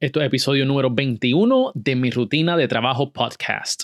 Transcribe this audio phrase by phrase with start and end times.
[0.00, 3.82] Esto es episodio número 21 de mi rutina de trabajo podcast.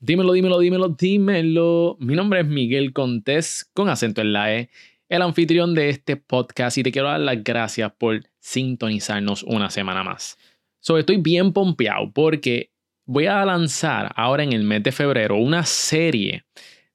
[0.00, 1.96] Dímelo, dímelo, dímelo, dímelo.
[2.00, 4.70] Mi nombre es Miguel Contés, con acento en la E,
[5.08, 10.02] el anfitrión de este podcast y te quiero dar las gracias por sintonizarnos una semana
[10.02, 10.36] más.
[10.80, 12.72] So, estoy bien pompeado porque
[13.04, 16.44] voy a lanzar ahora en el mes de febrero una serie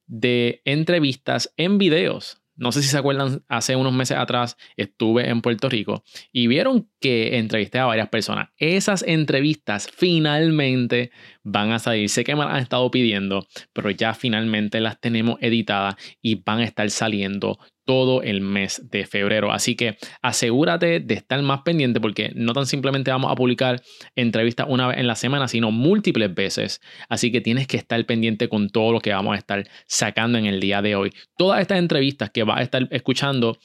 [0.08, 5.42] de entrevistas en videos no sé si se acuerdan, hace unos meses atrás estuve en
[5.42, 8.50] Puerto Rico y vieron que entrevisté a varias personas.
[8.58, 11.10] Esas entrevistas finalmente
[11.44, 12.10] van a salir.
[12.10, 16.60] Sé que me las han estado pidiendo, pero ya finalmente las tenemos editadas y van
[16.60, 19.52] a estar saliendo todo el mes de febrero.
[19.52, 23.82] Así que asegúrate de estar más pendiente porque no tan simplemente vamos a publicar
[24.16, 26.80] entrevistas una vez en la semana, sino múltiples veces.
[27.10, 30.46] Así que tienes que estar pendiente con todo lo que vamos a estar sacando en
[30.46, 31.12] el día de hoy.
[31.38, 33.58] Todas estas entrevistas que vas a estar escuchando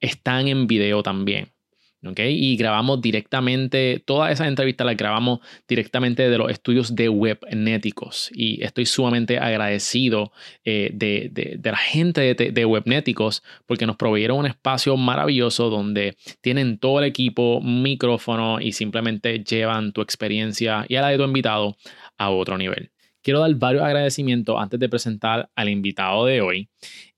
[0.00, 1.57] están en video también.
[2.00, 8.30] Y grabamos directamente, todas esas entrevistas las grabamos directamente de los estudios de Webnéticos.
[8.32, 10.30] Y estoy sumamente agradecido
[10.64, 16.78] eh, de, la gente de, de, Webnéticos porque nos proveyeron un espacio maravilloso donde tienen
[16.78, 21.76] todo el equipo, micrófono y simplemente llevan tu experiencia y a la de tu invitado
[22.16, 22.92] a otro nivel.
[23.22, 26.68] Quiero dar varios agradecimientos antes de presentar al invitado de hoy.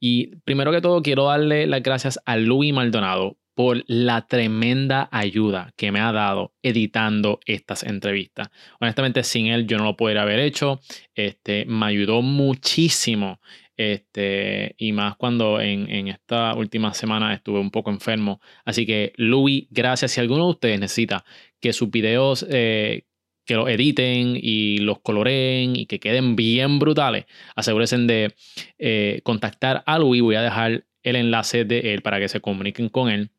[0.01, 5.73] Y primero que todo, quiero darle las gracias a Luis Maldonado por la tremenda ayuda
[5.77, 8.51] que me ha dado editando estas entrevistas.
[8.81, 10.81] Honestamente, sin él yo no lo podría haber hecho.
[11.15, 13.41] Este, me ayudó muchísimo.
[13.77, 18.41] Este, y más cuando en, esta última semana estuve un poco enfermo.
[18.65, 20.13] Así que, Louis, gracias.
[20.13, 21.25] Si alguno de ustedes necesita
[21.61, 23.05] que sus videos eh,
[23.47, 27.25] que los editen y los coloreen y que queden bien brutales,
[27.57, 28.35] asegúrense de
[28.79, 30.23] eh, contactar a Louis.
[30.23, 33.31] Voy a dejar el enlace de él para que se comuniquen con él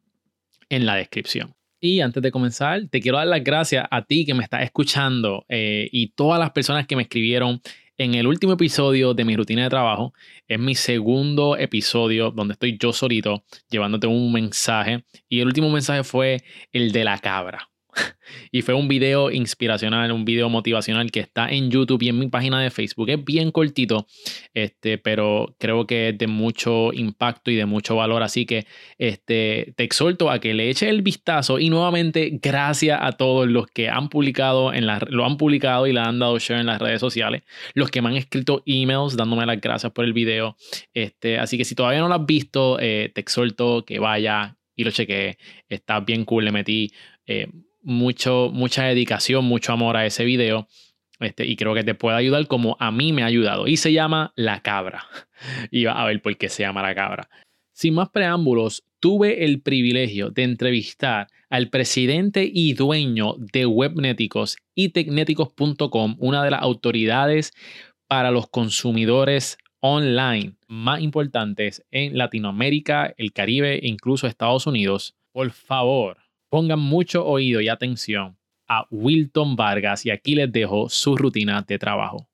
[0.71, 1.53] en la descripción.
[1.79, 5.45] Y antes de comenzar, te quiero dar las gracias a ti que me estás escuchando
[5.49, 7.61] eh, y todas las personas que me escribieron
[7.97, 10.13] en el último episodio de mi rutina de trabajo.
[10.47, 15.03] Es mi segundo episodio donde estoy yo solito llevándote un mensaje.
[15.27, 17.70] Y el último mensaje fue el de la cabra.
[18.51, 22.27] y fue un video inspiracional, un video motivacional que está en YouTube y en mi
[22.27, 23.09] página de Facebook.
[23.09, 24.07] Es bien cortito,
[24.53, 28.23] este, pero creo que es de mucho impacto y de mucho valor.
[28.23, 28.65] Así que
[28.97, 33.67] este, te exhorto a que le eches el vistazo y nuevamente gracias a todos los
[33.67, 36.79] que han publicado, en la, lo han publicado y le han dado share en las
[36.79, 37.43] redes sociales,
[37.73, 40.55] los que me han escrito emails dándome las gracias por el video.
[40.93, 44.83] Este, así que si todavía no lo has visto, eh, te exhorto que vaya y
[44.83, 45.37] lo cheque.
[45.69, 46.91] Está bien cool, le metí.
[47.25, 47.47] Eh,
[47.81, 50.67] mucho, mucha dedicación, mucho amor a ese video.
[51.19, 53.67] Este, y creo que te puede ayudar como a mí me ha ayudado.
[53.67, 55.05] Y se llama La Cabra.
[55.71, 57.27] Y va a ver por qué se llama La Cabra.
[57.73, 64.89] Sin más preámbulos, tuve el privilegio de entrevistar al presidente y dueño de Webnéticos y
[64.89, 67.53] Tecnéticos.com, una de las autoridades
[68.07, 75.15] para los consumidores online más importantes en Latinoamérica, el Caribe e incluso Estados Unidos.
[75.31, 76.20] Por favor,
[76.51, 81.79] Pongan mucho oído y atención a Wilton Vargas y aquí les dejo su rutina de
[81.79, 82.27] trabajo.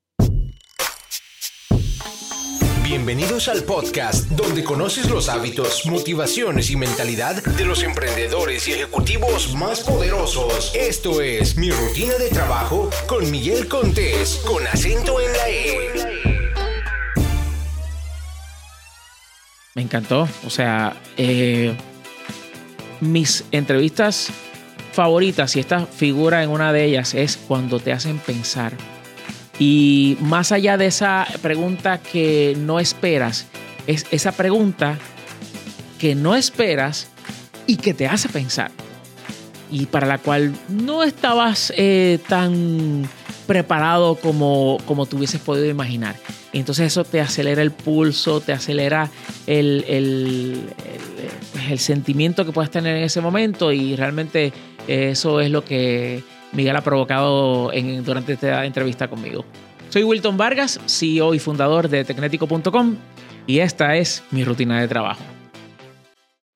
[2.83, 9.53] Bienvenidos al podcast donde conoces los hábitos, motivaciones y mentalidad de los emprendedores y ejecutivos
[9.53, 10.73] más poderosos.
[10.73, 16.07] Esto es Mi Rutina de Trabajo con Miguel Contés, con acento en la E.
[19.75, 21.77] Me encantó, o sea, eh,
[23.01, 24.29] mis entrevistas
[24.93, 28.73] favoritas, y esta figura en una de ellas, es cuando te hacen pensar.
[29.59, 33.45] Y más allá de esa pregunta que no esperas,
[33.87, 34.97] es esa pregunta
[35.99, 37.07] que no esperas
[37.65, 38.71] y que te hace pensar.
[39.71, 43.07] Y para la cual no estabas eh, tan
[43.47, 46.15] preparado como, como tú hubieses podido imaginar.
[46.53, 49.09] Entonces eso te acelera el pulso, te acelera
[49.47, 50.61] el, el,
[51.69, 54.53] el, sentimiento que puedes tener en ese momento y realmente
[54.87, 59.45] eso es lo que Miguel ha provocado en, durante esta entrevista conmigo.
[59.89, 62.97] Soy Wilton Vargas, CEO y fundador de Tecnético.com
[63.45, 65.23] y esta es mi rutina de trabajo.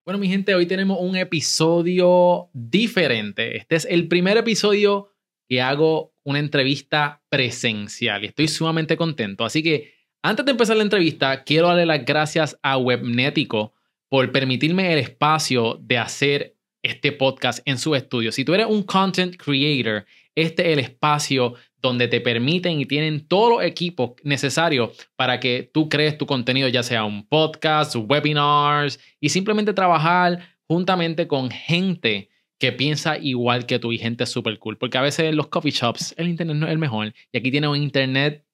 [0.03, 3.57] Bueno, mi gente, hoy tenemos un episodio diferente.
[3.57, 5.13] Este es el primer episodio
[5.47, 9.45] que hago una entrevista presencial y estoy sumamente contento.
[9.45, 13.73] Así que antes de empezar la entrevista, quiero darle las gracias a Webnético
[14.09, 18.31] por permitirme el espacio de hacer este podcast en su estudio.
[18.31, 23.27] Si tú eres un content creator, este es el espacio donde te permiten y tienen
[23.27, 28.99] todos los equipos necesarios para que tú crees tu contenido, ya sea un podcast, webinars
[29.19, 32.30] y simplemente trabajar juntamente con gente
[32.61, 34.77] que piensa igual que tú y gente súper cool.
[34.77, 37.11] Porque a veces en los coffee shops el internet no es el mejor.
[37.31, 38.45] Y aquí tiene un internet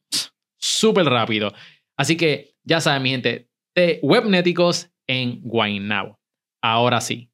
[0.57, 1.53] súper rápido.
[1.97, 6.21] Así que ya saben, mi gente, de Webnéticos en Guaynabo.
[6.63, 7.29] Ahora sí,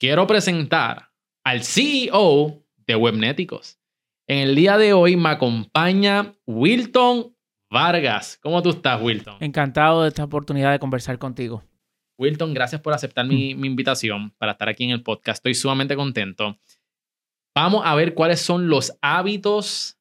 [0.00, 1.10] quiero presentar
[1.44, 3.78] al CEO de Webnéticos.
[4.26, 7.36] En el día de hoy me acompaña Wilton
[7.70, 8.36] Vargas.
[8.42, 9.36] ¿Cómo tú estás, Wilton?
[9.38, 11.62] Encantado de esta oportunidad de conversar contigo.
[12.18, 13.60] Wilton, gracias por aceptar mi, Mm.
[13.60, 15.38] mi invitación para estar aquí en el podcast.
[15.38, 16.58] Estoy sumamente contento.
[17.54, 19.96] Vamos a ver cuáles son los hábitos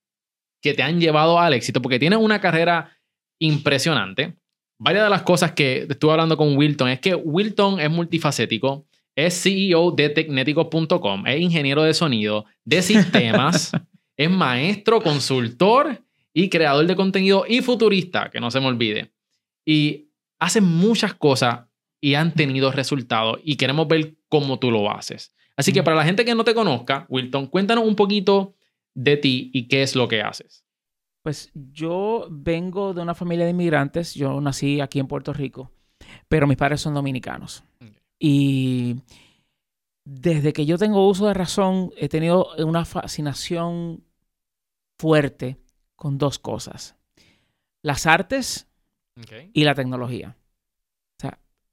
[0.62, 2.98] que te han llevado al éxito, porque tienes una carrera
[3.40, 4.36] impresionante.
[4.80, 8.86] Varias de las cosas que estuve hablando con Wilton es que Wilton es multifacético,
[9.16, 13.72] es CEO de Tecnéticos.com, es ingeniero de sonido, de sistemas,
[14.18, 16.02] es maestro, consultor
[16.34, 19.14] y creador de contenido y futurista, que no se me olvide.
[19.66, 20.10] Y
[20.40, 21.62] hace muchas cosas
[22.02, 25.34] y han tenido resultados y queremos ver cómo tú lo haces.
[25.58, 28.56] Así que para la gente que no te conozca, Wilton, cuéntanos un poquito
[28.94, 30.66] de ti y qué es lo que haces.
[31.24, 34.14] Pues yo vengo de una familia de inmigrantes.
[34.14, 35.72] Yo nací aquí en Puerto Rico,
[36.28, 37.64] pero mis padres son dominicanos.
[38.20, 38.98] Y
[40.06, 44.04] desde que yo tengo uso de razón, he tenido una fascinación
[45.00, 45.58] fuerte
[45.96, 46.96] con dos cosas.
[47.82, 48.68] Las artes
[49.54, 50.38] y la tecnología.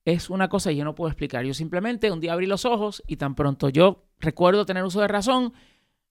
[0.05, 1.45] Es una cosa que yo no puedo explicar.
[1.45, 5.09] Yo simplemente un día abrí los ojos y tan pronto yo recuerdo tener uso de
[5.09, 5.53] razón,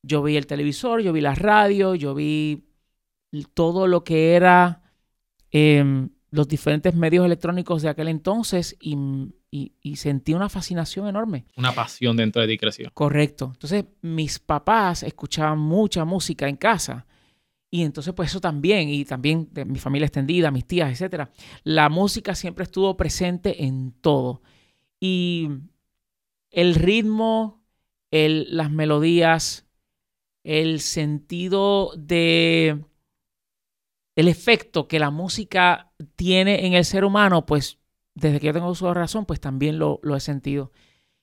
[0.04, 2.64] yo vi el televisor, yo vi la radio, yo vi
[3.54, 4.82] todo lo que era
[5.52, 8.96] em, los diferentes medios electrónicos de aquel entonces y,
[9.52, 11.46] y- y sentí una fascinación enorme.
[11.58, 12.90] Una pasión dentro de ti creció.
[12.94, 13.52] Correcto.
[13.54, 17.06] Entonces, mis papás escuchaban mucha música en casa.
[17.74, 21.32] Y entonces, pues eso también, y también de mi familia extendida, mis tías, etcétera.
[21.64, 24.42] La música siempre estuvo presente en todo.
[25.00, 25.50] Y
[26.52, 27.64] el ritmo,
[28.12, 29.66] el- las melodías,
[30.44, 32.86] el sentido de
[34.16, 37.80] el efecto que la música tiene en el ser humano, pues
[38.14, 40.72] desde que yo tengo de razón, pues también lo, lo he sentido.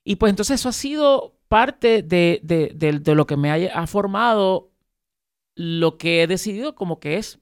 [0.04, 4.72] Y pues entonces eso ha sido parte de, de- de- lo que me ha formado
[5.58, 7.40] lo que he decidido como que es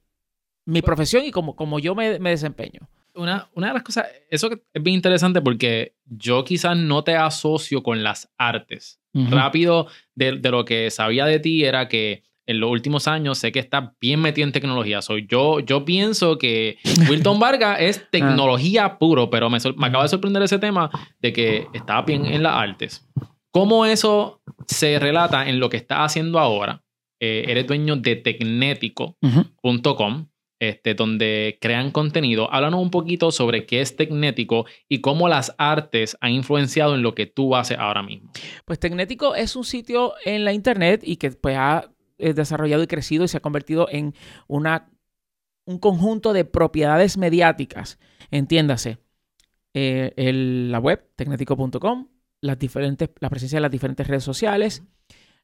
[0.65, 2.81] mi profesión y como, como yo me, me desempeño.
[3.15, 7.83] Una, una de las cosas, eso es bien interesante porque yo quizás no te asocio
[7.83, 9.01] con las artes.
[9.13, 13.51] Rápido, de, de lo que sabía de ti era que en los últimos años sé
[13.53, 15.01] que estás bien metido en tecnología.
[15.03, 16.79] Soy yo, yo pienso que
[17.09, 20.91] Wilton Vargas es tecnología puro, pero me, me acaba de sorprender ese tema
[21.21, 23.09] de que estaba bien en las artes.
[23.51, 26.83] ¿Cómo eso se relata en lo que estás haciendo ahora?
[27.21, 28.17] Eh, eres dueño de
[29.17, 30.29] tecnético.com,
[30.59, 32.53] este, donde crean contenido.
[32.53, 37.15] Háblanos un poquito sobre qué es Tecnético y cómo las artes han influenciado en lo
[37.15, 38.31] que tú haces ahora mismo.
[38.65, 42.87] Pues Tecnético es un sitio en la internet y que pues ha eh, desarrollado y
[42.87, 44.15] crecido y se ha convertido en
[44.49, 44.91] una,
[45.67, 47.99] un conjunto de propiedades mediáticas.
[48.31, 48.99] Entiéndase,
[49.75, 52.09] eh, el- la web, tecnético.com,
[52.41, 54.83] las diferentes, la presencia de las diferentes redes sociales,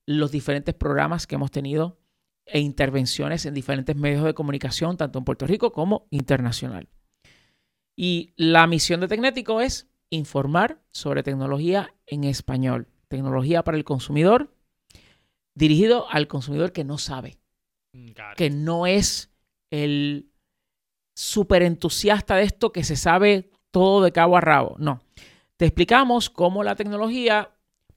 [0.06, 1.99] los diferentes programas que hemos tenido
[2.44, 6.88] e intervenciones en diferentes medios de comunicación, tanto en Puerto Rico como internacional.
[7.96, 14.54] Y la misión de Tecnético es informar sobre tecnología en español, tecnología para el consumidor,
[15.54, 17.38] dirigido al consumidor que no sabe,
[18.37, 19.30] que no es
[19.71, 20.30] el
[21.14, 24.76] súper entusiasta de esto que se sabe todo de cabo a rabo.
[24.78, 25.02] No.
[25.56, 27.50] Te explicamos cómo la tecnología,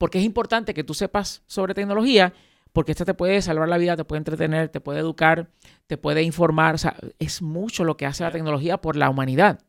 [0.05, 2.31] porque es importante que tú sepas sobre tecnología,
[2.73, 5.49] porque esta te puede salvar la vida, te puede entretener, te puede educar,
[5.87, 6.75] te puede informar.
[6.75, 9.61] O sea, es mucho lo que hace la tecnología por la humanidad.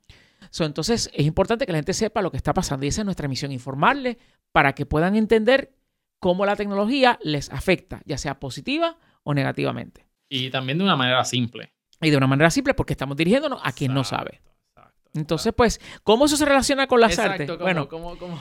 [0.51, 3.07] So, entonces, es importante que la gente sepa lo que está pasando y esa es
[3.07, 4.19] nuestra misión, informarles
[4.53, 5.73] para que puedan entender
[6.21, 10.07] cómo la tecnología les afecta, ya sea positiva o negativamente.
[10.29, 11.73] Y también de una manera simple.
[12.03, 14.43] Y de una manera simple porque estamos dirigiéndonos a quien no sabe.
[14.77, 17.49] exacto, Entonces, pues, ¿cómo eso se relaciona con las artes?
[17.49, 18.39] ¿cómo- bueno, cómo- cómo-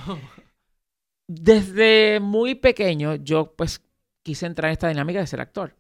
[1.28, 3.82] desde muy pequeño yo pues
[4.24, 5.76] quise entrar en esta dinámica de ser actor.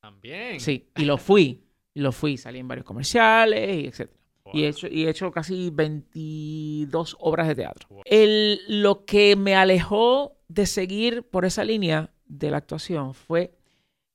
[0.00, 0.60] También.
[0.60, 1.64] Sí, y lo fui.
[1.94, 4.10] Lo fui, salí en varios comerciales y etc.
[4.44, 4.54] Wow.
[4.54, 7.88] Y he hecho, y he hecho casi 22 obras de teatro.
[7.90, 8.02] Wow.
[8.06, 13.54] El, lo que me alejó de seguir por esa línea de la actuación fue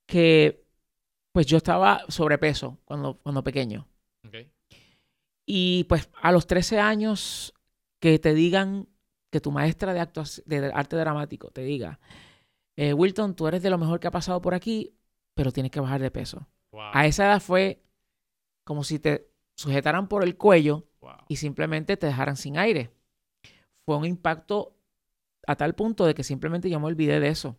[0.06, 0.66] que
[1.32, 3.88] pues yo estaba sobrepeso cuando, cuando pequeño.
[5.46, 7.54] Y pues a los 13 años
[8.00, 8.88] que te digan
[9.36, 10.00] que tu maestra de,
[10.46, 12.00] de arte dramático te diga,
[12.77, 14.96] eh, Wilton, tú eres de lo mejor que ha pasado por aquí,
[15.34, 16.48] pero tienes que bajar de peso.
[16.72, 17.84] Wow, A esa edad fue
[18.63, 21.18] como si te sujetaran por el cuello wow.
[21.27, 22.92] y simplemente te dejaran sin aire.
[23.86, 24.77] Fue un impacto
[25.46, 27.58] a tal punto de que simplemente yo me olvidé de eso.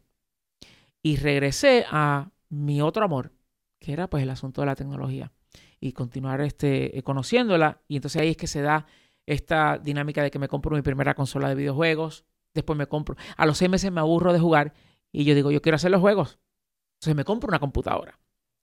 [1.02, 3.32] Y regresé a mi otro amor,
[3.78, 5.30] que era pues el asunto de la tecnología
[5.78, 7.82] y continuar este, conociéndola.
[7.86, 8.86] Y entonces ahí es que se da
[9.26, 13.46] esta dinámica de que me compro mi primera consola de videojuegos, después me compro, a
[13.46, 14.72] los seis meses me aburro de jugar
[15.12, 16.38] y yo digo, yo quiero hacer los juegos.
[16.96, 18.18] Entonces me compro una computadora.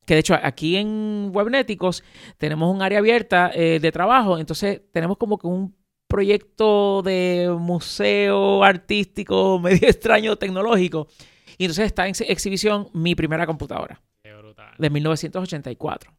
[0.06, 2.04] Que de hecho aquí en Webnéticos
[2.38, 5.76] tenemos un área abierta eh, de trabajo, entonces tenemos como que un
[6.08, 11.08] proyecto de museo artístico medio extraño tecnológico.
[11.58, 14.02] Y entonces está en exhibición mi primera computadora.
[14.78, 16.12] De 1984.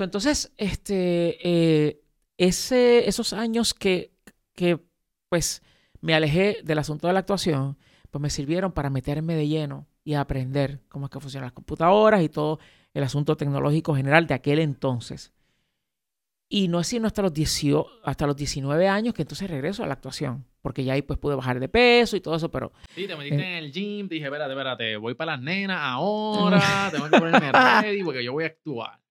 [0.00, 2.03] entonces, este, eh,
[2.38, 4.12] ese, esos años que,
[4.54, 4.78] que,
[5.28, 5.62] pues,
[6.00, 7.78] me alejé del asunto de la actuación,
[8.10, 12.22] pues me sirvieron para meterme de lleno y aprender cómo es que funcionan las computadoras
[12.22, 12.60] y todo
[12.92, 15.32] el asunto tecnológico general de aquel entonces.
[16.48, 17.32] Y no es sino hasta los,
[18.04, 21.34] hasta los 19 años que entonces regreso a la actuación, porque ya ahí pues pude
[21.34, 22.72] bajar de peso y todo eso, pero...
[22.94, 26.90] Sí, te metiste eh, en el gym, dije, espérate, espérate, voy para las nenas ahora,
[26.92, 27.50] tengo que ponerme
[27.82, 29.03] ready porque yo voy a actuar.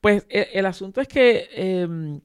[0.00, 2.20] Pues e, el, asunto es que, em,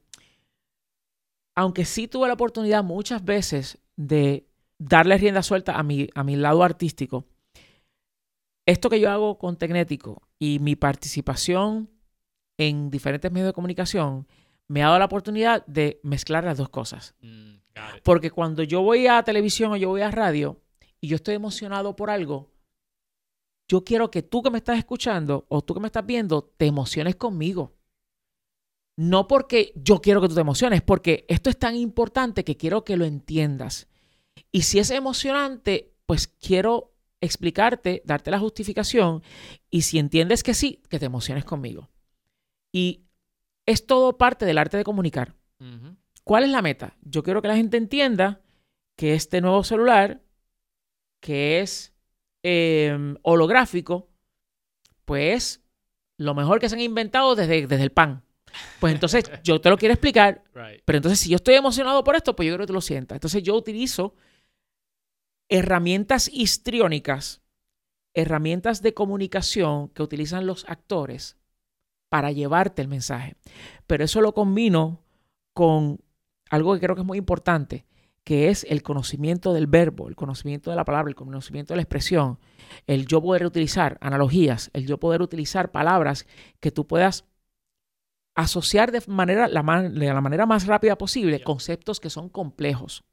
[1.56, 4.48] aunque sí tuve la oportunidad muchas veces de
[4.78, 7.26] darle rienda suelta a mi, a mi lado artístico,
[8.66, 11.90] esto que yo hago con Tecnético y mi participación
[12.58, 14.28] en diferentes medios de comunicación
[14.68, 17.16] me ha dado la oportunidad de mezclar las dos cosas.
[17.22, 17.56] Mm,
[18.04, 20.62] Porque cuando yo voy a televisión o yo voy a radio
[21.00, 22.50] y yo estoy emocionado por algo,
[23.68, 26.66] yo quiero que tú que me estás escuchando o tú que me estás viendo te
[26.66, 27.74] emociones conmigo.
[28.98, 32.86] No porque yo quiero que tú te emociones, porque esto es tan importante que quiero
[32.86, 33.88] que lo entiendas.
[34.52, 39.24] Y si es emocionante, pues quiero explicarte, darte la justificación
[39.70, 41.90] y si entiendes que sí, que te emociones conmigo.
[42.72, 43.06] Y
[43.66, 45.36] es todo parte del arte de comunicar.
[46.24, 46.98] ¿Cuál es la meta?
[47.02, 48.42] Yo quiero que la gente entienda
[48.96, 50.24] que este nuevo celular,
[51.20, 51.95] que es
[52.48, 54.08] em, holográfico,
[55.04, 55.64] pues
[56.18, 58.24] lo mejor que se han inventado desde, desde el pan.
[58.80, 60.44] Pues entonces yo te lo quiero explicar,
[60.86, 63.16] pero entonces si yo estoy emocionado por esto, pues yo creo que tú lo sientas.
[63.16, 64.14] Entonces yo utilizo
[65.50, 67.42] herramientas histriónicas,
[68.14, 71.38] herramientas de comunicación que utilizan los actores
[72.10, 73.38] para llevarte el mensaje.
[73.88, 75.02] Pero eso lo combino
[75.54, 76.00] con
[76.52, 77.88] algo que creo que es muy importante,
[78.26, 81.84] que es el conocimiento del verbo, el conocimiento de la palabra, el conocimiento de la
[81.84, 82.40] expresión,
[82.88, 86.28] el yo poder utilizar analogías, el yo poder utilizar palabras
[86.60, 87.26] que tú puedas
[88.36, 93.04] asociar de, manera, la, de la manera más rápida posible conceptos que son complejos.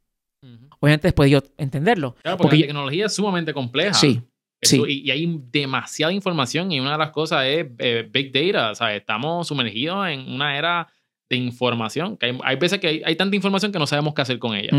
[0.79, 2.15] Obviamente después de yo entenderlo.
[2.21, 3.93] Claro, porque, la tecnología es sumamente compleja.
[3.93, 4.21] Sí.
[4.61, 4.81] sí.
[4.85, 8.71] Y, hay demasiada información y una de las cosas es eh, Big Data.
[8.71, 10.92] O sea, estamos sumergidos en una era
[11.33, 12.17] de información.
[12.17, 14.71] Que hay, veces que hay, tanta información que no sabemos qué hacer con ella.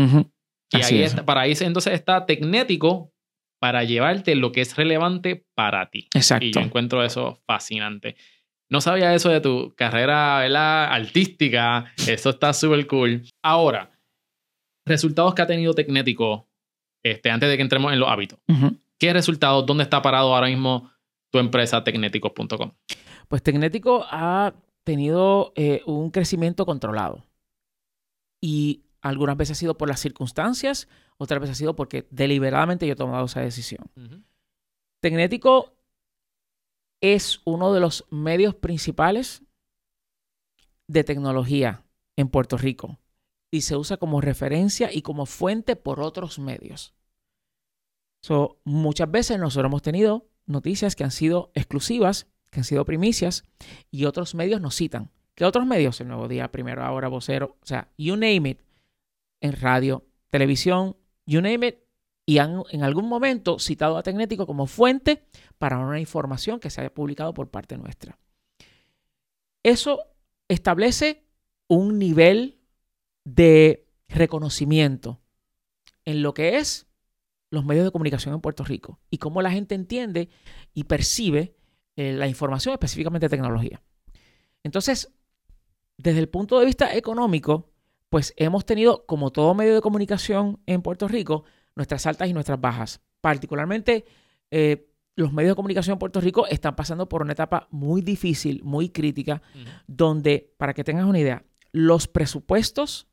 [0.71, 3.13] Y ahí está, para ahí entonces está Tecnético
[3.59, 6.07] para llevarte lo que es relevante para ti.
[6.13, 6.45] Exacto.
[6.45, 8.15] Y yo encuentro eso fascinante.
[8.69, 10.85] No sabía eso de tu carrera ¿verdad?
[10.85, 11.85] artística.
[12.07, 13.23] Eso está súper cool.
[13.43, 13.91] Ahora,
[14.85, 16.49] resultados que ha tenido Tecnético
[17.03, 18.39] este, antes de que entremos en los hábitos.
[18.99, 19.65] ¿Qué resultados?
[19.65, 20.91] ¿Dónde está parado ahora mismo
[21.31, 22.71] tu empresa tecnéticos.com?
[23.27, 24.53] Pues Tecnético ha
[24.85, 27.25] tenido eh, un crecimiento controlado.
[28.39, 30.87] Y algunas veces ha sido por las circunstancias,
[31.17, 33.91] otras veces ha sido porque deliberadamente yo he tomado esa decisión.
[35.01, 35.73] Tecnético
[37.01, 39.43] es uno de los medios principales
[40.87, 41.83] de tecnología
[42.15, 42.99] en Puerto Rico
[43.51, 46.93] y se usa como referencia y como fuente por otros medios.
[48.21, 53.43] So, muchas veces nosotros hemos tenido noticias que han sido exclusivas, que han sido primicias,
[53.91, 55.11] y otros medios nos citan.
[55.35, 55.99] ¿Qué otros medios?
[55.99, 58.61] El Nuevo Día, Primero, Ahora, Vocero, o sea, you name it,
[59.41, 60.95] en radio, televisión,
[61.25, 61.75] you name it,
[62.25, 65.25] y han en algún momento citado a Tecnético como fuente
[65.57, 68.17] para una información que se haya publicado por parte nuestra.
[69.61, 69.99] Eso
[70.47, 71.25] establece
[71.67, 72.61] un nivel
[73.25, 75.19] de reconocimiento
[76.05, 76.87] en lo que es
[77.49, 80.29] los medios de comunicación en Puerto Rico y cómo la gente entiende
[80.73, 81.57] y percibe
[81.95, 83.81] eh, la información, específicamente tecnología.
[84.63, 85.13] Entonces,
[85.97, 87.71] desde el punto de vista económico,
[88.09, 91.43] pues hemos tenido, como todo medio de comunicación en Puerto Rico,
[91.75, 93.01] nuestras altas y nuestras bajas.
[93.21, 94.05] Particularmente,
[94.51, 98.61] eh, los medios de comunicación en Puerto Rico están pasando por una etapa muy difícil,
[98.63, 99.41] muy crítica,
[99.87, 103.07] donde, para que tengas una idea, los presupuestos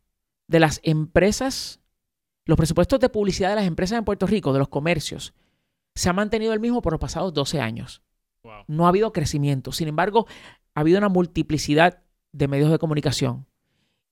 [0.48, 1.80] de las empresas,
[2.44, 5.34] los presupuestos de publicidad de las empresas en Puerto Rico, de los comercios,
[5.94, 8.02] se ha mantenido el mismo por los pasados 12 años.
[8.66, 9.72] No ha habido crecimiento.
[9.72, 10.26] Sin embargo,
[10.74, 13.46] ha habido una multiplicidad de medios de comunicación.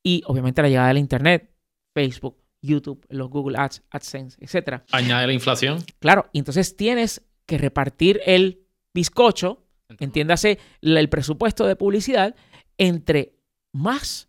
[0.02, 1.52] Y obviamente la llegada del Internet,
[1.94, 4.82] Facebook, YouTube, los Google Ads, AdSense, etc.
[4.92, 5.78] Añade la inflación.
[5.99, 9.66] Claro, y entonces tienes que repartir el bizcocho,
[9.99, 12.34] entiéndase el presupuesto de publicidad,
[12.78, 13.34] entre
[13.72, 14.28] más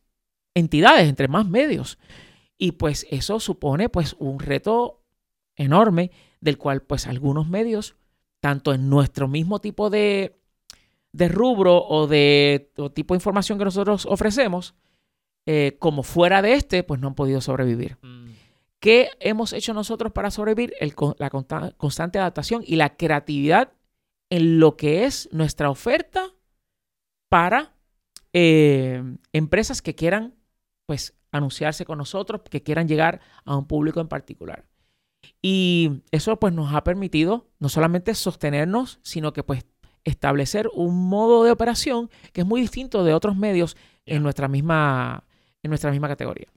[0.56, 1.98] entidades, entre más medios.
[2.58, 5.04] Y pues eso supone pues un reto
[5.56, 7.96] enorme del cual pues algunos medios,
[8.42, 10.36] tanto en nuestro mismo tipo de,
[11.14, 14.76] de rubro o de tipo de información que nosotros ofrecemos,
[15.46, 17.98] eh, como fuera de este, pues no han podido sobrevivir.
[18.02, 18.32] Mm.
[18.80, 20.74] ¿Qué hemos hecho nosotros para sobrevivir?
[21.18, 23.72] la constante adaptación y la creatividad
[24.30, 26.32] en lo que es nuestra oferta
[27.30, 27.76] para
[28.34, 30.34] eh, empresas que quieran
[30.88, 34.66] pues anunciarse con nosotros, que quieran llegar a un público en particular.
[35.42, 39.66] Y eso pues nos ha permitido no solamente sostenernos, sino que pues
[40.04, 45.24] establecer un modo de operación que es muy distinto de otros medios en nuestra misma,
[45.64, 46.48] en nuestra misma categoría.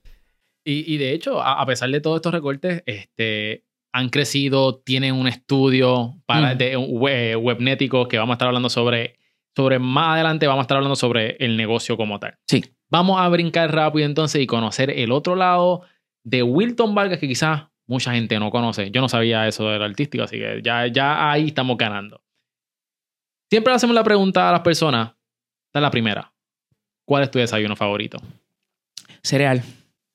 [0.67, 6.19] Y, de hecho, a, pesar de todos estos recortes, este, han crecido, tienen un estudio
[6.25, 6.57] para, mm.
[6.57, 9.19] de web, webnético que vamos a estar hablando sobre,
[9.55, 12.39] sobre más adelante, vamos a estar hablando sobre el negocio como tal.
[12.47, 12.63] Sí.
[12.89, 15.83] Vamos a brincar rápido entonces y conocer el otro lado
[16.23, 18.91] de Wilton Vargas que quizás mucha gente no conoce.
[18.91, 22.21] Yo no sabía eso del artístico, así que ya, ya ahí estamos ganando.
[23.49, 25.09] Siempre hacemos la pregunta a las personas.
[25.67, 26.33] Esta es la primera.
[27.05, 28.17] ¿Cuál es tu desayuno favorito?
[29.21, 29.61] Cereal.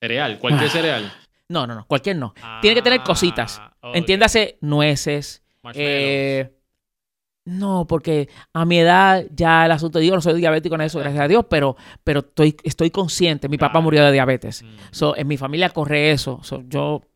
[0.01, 0.73] Cereal, cualquier ah.
[0.73, 1.13] cereal.
[1.47, 2.33] No, no, no, cualquier no.
[2.61, 3.59] Tiene que tener cositas.
[3.59, 5.43] Ah, Entiéndase, nueces.
[5.73, 6.49] Eh,
[7.45, 11.23] no, porque a mi edad ya el asunto, digo, no soy diabético en eso, gracias
[11.23, 13.49] a Dios, pero, pero estoy, estoy consciente.
[13.49, 14.63] Mi papá murió de diabetes.
[14.63, 15.03] Mm.
[15.17, 16.39] en mi familia corre eso.
[16.67, 17.10] yo eh,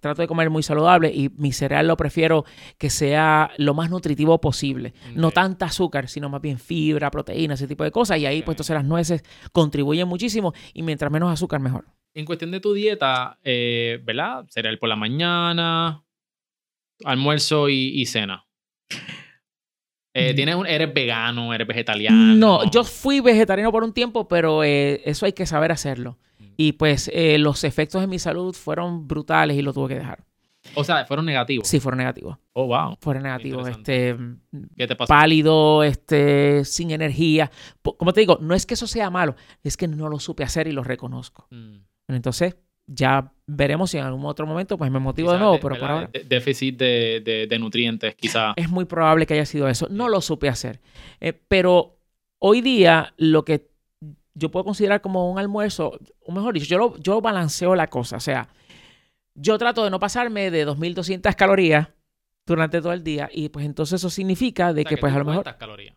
[0.00, 2.44] trato de comer muy saludable y mi cereal lo prefiero
[2.78, 4.94] que sea lo más nutritivo posible.
[5.14, 8.18] No tanta azúcar, sino más bien fibra, proteína, ese tipo de cosas.
[8.18, 9.22] Y ahí, pues entonces las nueces
[9.52, 11.84] contribuyen muchísimo y mientras menos azúcar, mejor.
[12.14, 14.46] En cuestión de tu dieta, eh, ¿verdad?
[14.48, 16.02] Cereal por la mañana,
[17.04, 18.46] almuerzo y, cena.
[20.14, 20.36] Eh, mm.
[20.36, 21.52] ¿tienes ¿Eres vegano?
[21.52, 22.16] ¿Eres vegetariano?
[22.16, 26.18] No, yo fui vegetariano por un tiempo, pero eh, eso hay que saber hacerlo.
[26.56, 30.24] Y pues eh, los efectos en mi salud fueron brutales y lo tuve que dejar.
[30.74, 31.68] O sea, fueron negativos.
[31.68, 32.38] Sí, fueron negativos.
[32.52, 32.96] Oh, wow.
[33.00, 33.68] Fueron negativos.
[33.68, 34.16] Este,
[34.76, 35.08] ¿Qué te pasó?
[35.08, 37.50] Pálido, este, sin energía.
[37.82, 40.66] Como te digo, no es que eso sea malo, es que no lo supe hacer
[40.66, 41.46] y lo reconozco.
[41.50, 41.76] Mm.
[42.08, 45.90] Entonces, ya veremos si en algún otro momento pues me motivo de nuevo, pero por
[45.90, 46.10] ahora...
[46.26, 48.54] Déficit de, de, nutrientes, quizá.
[48.56, 49.88] Es muy probable que haya sido eso.
[49.90, 50.80] No lo supe hacer.
[51.20, 51.98] Eh, pero
[52.38, 53.68] hoy día lo que
[54.36, 58.16] yo puedo considerar como un almuerzo, o mejor dicho, yo, lo, yo balanceo la cosa.
[58.16, 58.48] O sea,
[59.34, 61.88] yo trato de no pasarme de 2.200 calorías
[62.46, 65.56] durante todo el día y pues entonces eso significa de que, pues a lo mejor...
[65.56, 65.96] calorías?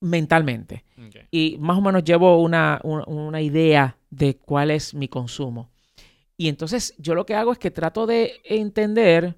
[0.00, 0.84] Mentalmente.
[1.30, 5.70] Y más o menos llevo una, una, idea de cuál es mi consumo.
[6.36, 9.36] Y entonces yo lo que hago es que trato de entender,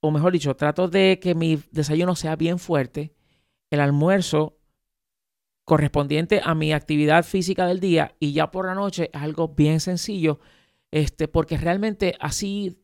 [0.00, 3.14] o mejor dicho, trato de que mi desayuno sea bien fuerte,
[3.70, 4.55] el almuerzo
[5.66, 9.80] correspondiente a mi actividad física del día y ya por la noche es algo bien
[9.80, 10.38] sencillo,
[10.92, 12.78] este, porque realmente así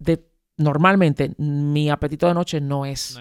[0.00, 3.16] de, normalmente mi apetito de noche no es,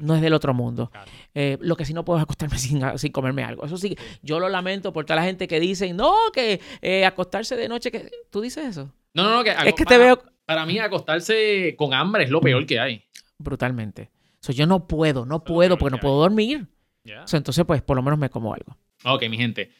[0.00, 0.90] no, es, del otro mundo.
[1.34, 3.66] Eh, lo que sí no puedo es acostarme sin, sin, comerme algo.
[3.66, 7.56] Eso sí, yo lo lamento por toda la gente que dice, no, que eh, acostarse
[7.56, 8.90] de noche, que ¿tú dices eso?
[9.12, 10.18] No, no, no, que, es que te veo...
[10.46, 13.04] Para mí acostarse con hambre es lo peor que hay.
[13.36, 14.10] Brutalmente.
[14.40, 16.68] So, yo no puedo, no puedo, porque no puedo dormir
[17.04, 18.76] entonces, pues, por lo menos me como algo.
[19.04, 19.70] Ok, mi gente.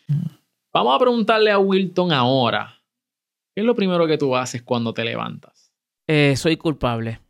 [0.73, 2.81] Vamos a preguntarle a Wilton ahora.
[3.55, 5.73] ¿Qué es lo primero que tú haces cuando te levantas?
[6.07, 7.21] Eh, soy culpable.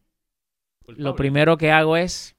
[0.86, 2.36] Lo primero que hago es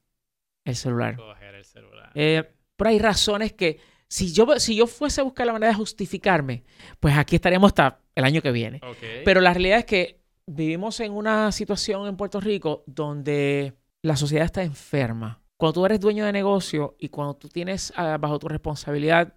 [0.64, 1.16] el celular.
[1.16, 2.10] Coger el celular.
[2.14, 2.44] Eh,
[2.76, 6.64] pero hay razones que, si yo, si yo fuese a buscar la manera de justificarme,
[7.00, 8.80] pues aquí estaríamos hasta el año que viene.
[9.24, 14.44] Pero la realidad es que vivimos en una situación en Puerto Rico donde la sociedad
[14.44, 18.48] está enferma cuando tú eres dueño de negocio y cuando tú tienes ah, bajo tu
[18.48, 19.34] responsabilidad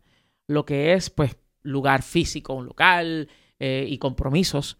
[0.48, 3.30] lo que es, pues, lugar físico, un local
[3.60, 4.78] eh, y compromisos,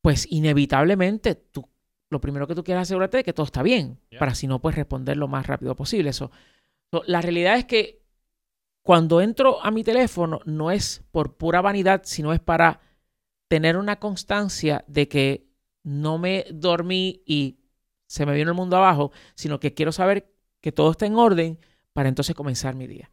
[0.00, 1.68] pues inevitablemente tú,
[2.10, 4.74] lo primero que tú quieres asegurarte es que todo está bien, para si no, pues
[4.74, 6.10] responder lo más rápido posible.
[6.10, 6.30] Eso.
[7.06, 8.02] la realidad es que
[8.82, 12.80] cuando entro a mi teléfono no es por pura vanidad, sino es para
[13.48, 15.46] tener una constancia de que
[15.84, 17.60] no me dormí y
[18.06, 20.31] se me vino el mundo abajo, sino que quiero saber
[20.62, 21.58] que todo esté en orden
[21.92, 23.10] para entonces comenzar mi día.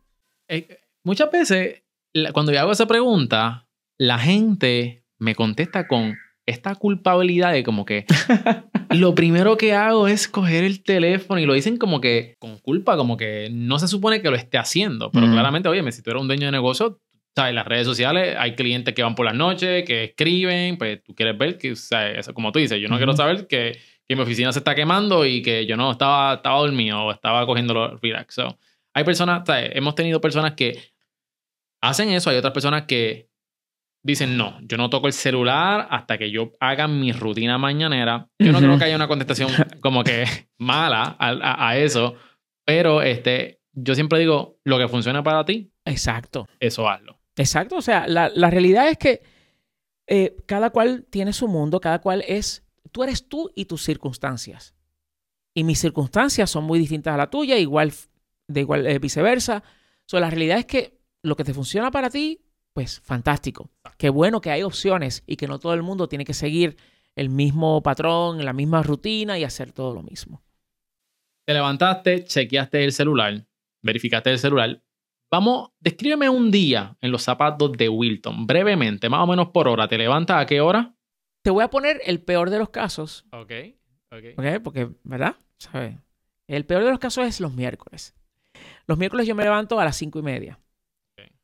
[0.47, 1.83] Eh, muchas veces,
[2.31, 8.05] cuando yo hago esa pregunta, la gente me contesta con esta culpabilidad de como que
[8.91, 12.95] lo primero que hago es coger el teléfono y lo dicen como que con culpa,
[12.97, 16.21] como que no se supone que lo esté haciendo, pero claramente, oye, si tú eres
[16.21, 16.99] un dueño de negocio,
[17.35, 17.53] ¿sabes?
[17.53, 21.37] Las redes sociales, hay clientes que van por las noches, que escriben, pues tú quieres
[21.37, 23.17] ver que, o sea, eso, como tú dices, yo no quiero Ujú.
[23.17, 23.77] saber que,
[24.09, 27.45] que mi oficina se está quemando y que yo no estaba, estaba dormido o estaba
[27.45, 28.33] cogiendo los relax.
[28.35, 28.57] So,
[28.93, 29.69] hay personas, ¿sabes?
[29.75, 30.79] hemos tenido personas que
[31.81, 33.29] hacen eso, hay otras personas que
[34.03, 38.27] dicen, no, yo no toco el celular hasta que yo haga mi rutina mañanera.
[38.39, 38.67] Yo no Ujú.
[38.67, 40.23] creo que haya una contestación como que
[40.57, 42.15] mala a, a- a eso,
[42.65, 46.47] pero este, yo siempre digo, lo que funciona para ti, Exacto.
[46.59, 47.19] eso hazlo.
[47.37, 47.75] Exacto.
[47.75, 49.21] O sea, la, la realidad es que
[50.07, 54.75] eh, cada cual tiene su mundo, cada cual es, tú eres tú y tus circunstancias.
[55.53, 57.91] Y mis circunstancias son muy distintas a la tuya, igual,
[58.47, 59.63] de igual eh, viceversa.
[60.05, 62.41] So, la realidad es que lo que te funciona para ti,
[62.73, 63.69] pues fantástico.
[63.97, 66.77] Qué bueno que hay opciones y que no todo el mundo tiene que seguir
[67.15, 70.41] el mismo patrón, la misma rutina y hacer todo lo mismo.
[71.45, 73.45] Te levantaste, chequeaste el celular,
[73.81, 74.81] verificaste el celular.
[75.31, 79.87] Vamos, descríbeme un día en los zapatos de Wilton, brevemente, más o menos por hora.
[79.87, 80.95] ¿Te levantas a qué hora?
[81.41, 83.51] Te voy a poner el peor de los casos, Ok,
[84.11, 84.25] ok.
[84.37, 84.45] ¿ok?
[84.63, 85.35] Porque, ¿verdad?
[85.57, 85.95] ¿Sabes?
[86.47, 88.15] El peor de los casos es los miércoles.
[88.87, 90.59] Los miércoles yo me levanto a las cinco y media.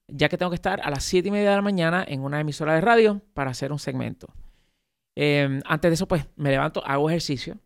[0.08, 2.40] Ya que tengo que estar a las siete y media de la mañana en una
[2.40, 4.34] emisora de radio para hacer un segmento.
[5.16, 7.58] Eh, antes de eso, pues me levanto, hago ejercicio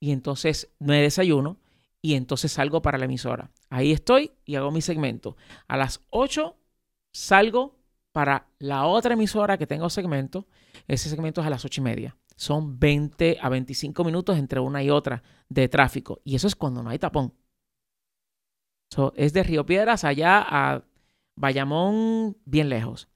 [0.00, 1.58] y entonces me desayuno
[2.00, 3.50] y entonces salgo para la emisora.
[3.70, 5.36] Ahí estoy y hago mi segmento.
[5.66, 6.56] A las 8
[7.12, 7.76] salgo
[8.14, 10.46] para la otra emisora que tengo segmento.
[10.86, 12.16] Ese segmento es a las 8 y media.
[12.36, 16.20] Son 20 a 25 minutos entre una y otra de tráfico.
[16.24, 17.34] Y eso es cuando no hay tapón.
[18.92, 20.84] So, es de Río Piedras allá a
[21.36, 23.08] Bayamón, bien lejos.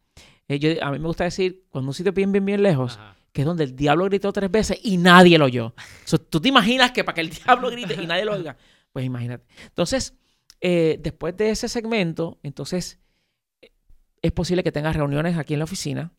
[0.48, 3.16] Eh, yo- a mí me gusta decir, cuando un sitio bien, bien, bien lejos, Ajá.
[3.32, 5.74] que es donde el diablo gritó tres veces y nadie lo oyó.
[6.06, 8.56] So, ¿Tú te imaginas que para que el diablo grite y nadie lo oiga?
[8.92, 9.46] Pues imagínate.
[9.66, 10.14] Entonces,
[10.60, 12.98] eh, después de ese segmento, entonces
[14.22, 16.12] es posible que tengas reuniones aquí en la oficina.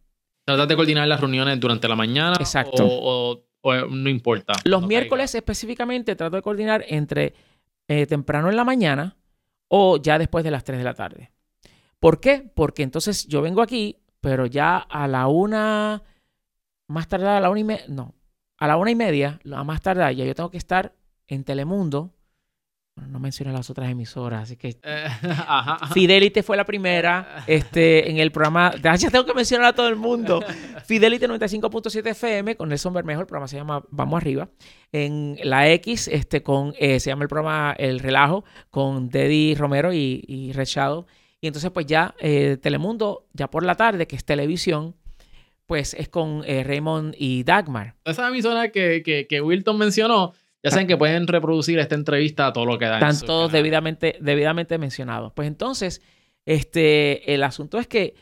[0.46, 2.36] ¿Tratas de coordinar las reuniones durante la mañana?
[2.40, 2.86] Exacto.
[2.86, 4.54] O, o- o no importa.
[4.64, 7.34] Los no miércoles específicamente trato de coordinar entre
[7.88, 9.18] eh, temprano en la mañana
[9.68, 11.32] o ya después de las 3 de la tarde.
[12.00, 12.50] ¿Por qué?
[12.56, 16.04] Porque entonces yo vengo aquí, pero ya a la una,
[16.88, 18.16] más tardar a la una y media, no,
[18.58, 20.96] a la una y media, a más tardar, ya yo tengo que estar
[21.28, 22.14] en Telemundo.
[23.00, 24.78] Bueno, no mencioné las otras emisoras, así que.
[24.84, 25.88] Eh, ajá.
[25.94, 28.74] Fidelity fue la primera este, en el programa.
[28.76, 30.44] Ya tengo que mencionar a todo el mundo.
[30.86, 33.22] Fidelity 95.7 FM con Nelson Bermejo.
[33.22, 34.50] El programa se llama Vamos Arriba.
[34.92, 39.94] En la X este, con, eh, se llama el programa El Relajo con Deddy Romero
[39.94, 41.06] y, y Red Shadow.
[41.40, 44.96] Y entonces, pues ya eh, Telemundo, ya por la tarde, que es televisión,
[45.68, 47.96] pues es con eh, Raymond y Dagmar.
[48.04, 52.54] Esa emisora que, que, que Wilton mencionó, ya saben que pueden reproducir esta entrevista a
[52.54, 52.96] todo lo que da.
[52.96, 55.32] Están todos debidamente, debidamente mencionados.
[55.34, 56.02] Pues entonces,
[56.46, 58.16] este, el asunto es que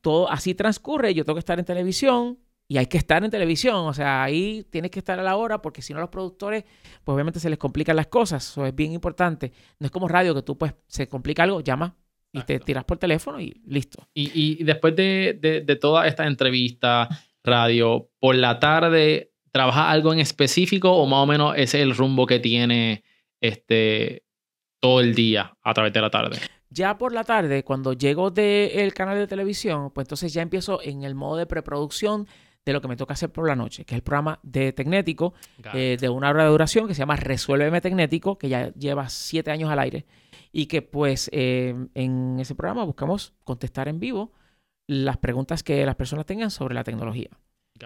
[0.00, 1.14] todo así transcurre.
[1.14, 2.38] Yo tengo que estar en televisión
[2.68, 3.86] y hay que estar en televisión.
[3.86, 6.64] O sea, ahí tienes que estar a la hora porque si no, los productores,
[7.04, 8.44] pues obviamente se les complican las cosas.
[8.44, 9.52] Eso es bien importante.
[9.78, 11.96] No es como radio que tú, pues, se complica algo, llama
[12.32, 14.08] y te tiras por teléfono y listo.
[14.12, 17.08] Y, y después de, de, de toda esta entrevista,
[17.44, 21.96] radio, por la tarde, ¿trabajas algo en específico o más o menos ese es el
[21.96, 23.04] rumbo que tiene
[23.40, 24.22] este,
[24.80, 26.38] todo el día a través de la tarde?
[26.68, 31.04] Ya por la tarde, cuando llego del canal de televisión, pues entonces ya empiezo en
[31.04, 32.28] el modo de preproducción
[32.66, 35.32] de lo que me toca hacer por la noche, que es el programa de Tecnético,
[35.72, 39.50] eh, de una hora de duración que se llama Resuélveme Tecnético, que ya lleva siete
[39.52, 40.04] años al aire,
[40.52, 44.32] y que pues eh, en ese programa buscamos contestar en vivo
[44.86, 47.30] las preguntas que las personas tengan sobre la tecnología,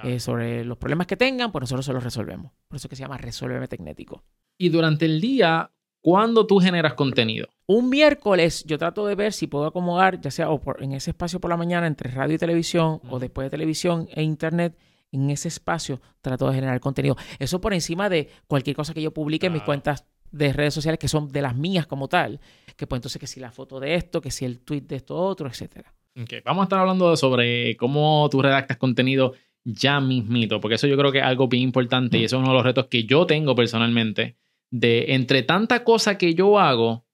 [0.04, 2.52] Eh, sobre los problemas que tengan, pues nosotros se los resolvemos.
[2.68, 4.22] Por eso que se llama Resuélveme Tecnético.
[4.58, 7.48] Y durante el día, ¿cuándo tú generas contenido?
[7.66, 11.10] Un miércoles yo trato de ver si puedo acomodar, ya sea o por- en ese
[11.10, 14.76] espacio por la mañana entre radio y televisión o después de televisión e internet,
[15.12, 17.16] en ese espacio trato de generar contenido.
[17.38, 21.00] Eso por encima de cualquier cosa que yo publique en mis cuentas de redes sociales
[21.00, 22.38] que son de las mías como tal.
[22.76, 25.16] Que pues entonces que si la foto de esto, que si el tweet de esto
[25.16, 25.92] otro, etcétera.
[26.20, 29.32] Ok, Vamos a estar hablando sobre cómo tú redactas contenido
[29.64, 32.50] ya mismito, porque eso yo creo que es algo bien importante y eso es uno
[32.50, 34.36] de los retos que yo tengo personalmente,
[34.72, 37.04] de entre tanta cosa que yo hago,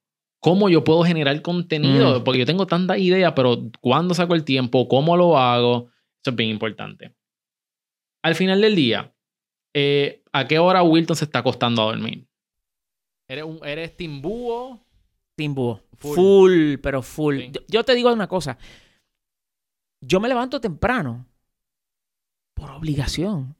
[0.41, 2.25] cómo yo puedo generar contenido, Mm.
[2.25, 5.89] porque yo tengo tanta idea, pero cuándo saco el tiempo, cómo lo hago,
[6.23, 7.15] eso es bien importante.
[8.23, 9.13] Al final del día,
[9.75, 12.27] eh, ¿a qué hora Wilton se está acostando a dormir?
[13.29, 14.81] ¿Eres, un, eres timbúo?
[15.37, 15.83] Team Búho.
[15.99, 16.15] Full.
[16.15, 17.39] Full, pero full.
[17.39, 17.51] Sí.
[17.53, 18.57] Yo, yo te digo una cosa.
[20.01, 21.27] Yo me levanto temprano
[22.57, 23.55] por obligación.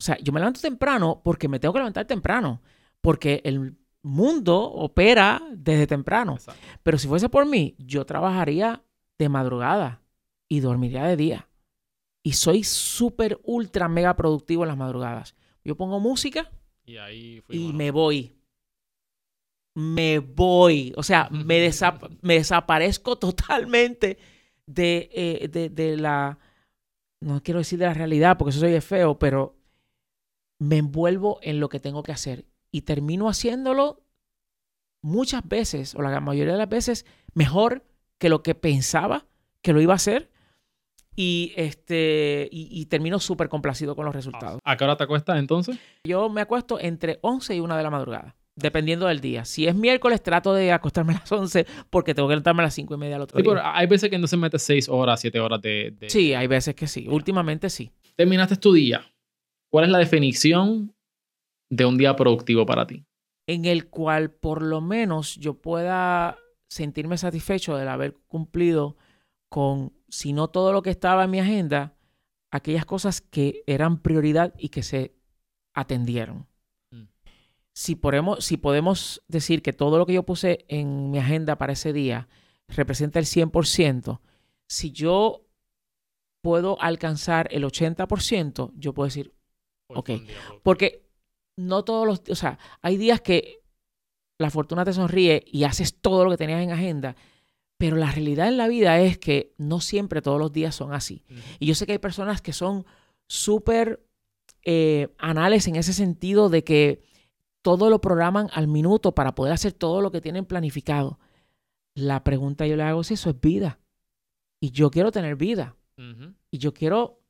[0.00, 2.62] O sea, yo me levanto temprano porque me tengo que levantar temprano.
[3.00, 6.34] Porque el mundo opera desde temprano.
[6.34, 6.60] Exacto.
[6.82, 8.84] Pero si fuese por mí, yo trabajaría
[9.18, 10.00] de madrugada
[10.48, 11.48] y dormiría de día.
[12.22, 15.34] Y soy súper, ultra, mega productivo en las madrugadas.
[15.64, 16.50] Yo pongo música
[16.86, 18.36] Y ahí y me voy.
[19.74, 20.92] Me voy.
[20.96, 21.28] O sea,
[22.22, 24.18] me desaparezco totalmente
[24.66, 26.38] de, eh, de, de la...
[27.24, 29.56] No quiero decir de la realidad porque eso soy feo, pero
[30.58, 32.44] me envuelvo en lo que tengo que hacer.
[32.70, 34.02] Y termino haciéndolo
[35.00, 37.82] muchas veces, o la mayoría de las veces, mejor
[38.18, 39.26] que lo que pensaba
[39.62, 40.30] que lo iba a hacer.
[41.16, 44.60] Y, este, y, y termino súper complacido con los resultados.
[44.62, 45.78] ¿A qué hora te acuestas entonces?
[46.04, 49.44] Yo me acuesto entre 11 y 1 de la madrugada, dependiendo del día.
[49.44, 52.74] Si es miércoles, trato de acostarme a las 11 porque tengo que levantarme a las
[52.74, 53.52] 5 y media al otro Sí, día.
[53.54, 56.74] pero hay veces que entonces metes 6 horas, 7 horas de, de- Sí, hay veces
[56.74, 57.06] que sí.
[57.08, 57.90] Últimamente sí.
[58.16, 59.02] Terminaste tu día.
[59.70, 60.94] ¿Cuál es la definición
[61.70, 63.04] de un día productivo para ti?
[63.46, 66.38] En el cual por lo menos yo pueda
[66.68, 68.96] sentirme satisfecho de haber cumplido
[69.48, 71.96] con, si no todo lo que estaba en mi agenda,
[72.50, 75.14] aquellas cosas que eran prioridad y que se
[75.74, 76.46] atendieron.
[77.74, 81.72] Si podemos, si podemos decir que todo lo que yo puse en mi agenda para
[81.72, 82.28] ese día
[82.68, 84.20] representa el 100%,
[84.68, 85.44] si yo
[86.42, 89.34] puedo alcanzar el 80%, yo puedo decir,
[89.88, 90.10] Ok.
[90.62, 91.04] porque
[91.56, 93.60] no todos los, o sea, hay días que
[94.38, 97.16] la fortuna te sonríe y haces todo lo que tenías en agenda,
[97.78, 101.24] pero la realidad en la vida es que no siempre todos los días son así.
[101.58, 102.86] Y yo sé que hay personas que son
[103.26, 104.04] súper
[104.64, 107.02] eh, anales en ese sentido de que
[107.64, 111.18] todo lo programan al minuto para poder hacer todo lo que tienen planificado.
[111.94, 113.80] La pregunta yo le hago es eso es vida.
[114.60, 115.74] Y yo quiero tener vida.
[116.50, 117.22] Y yo quiero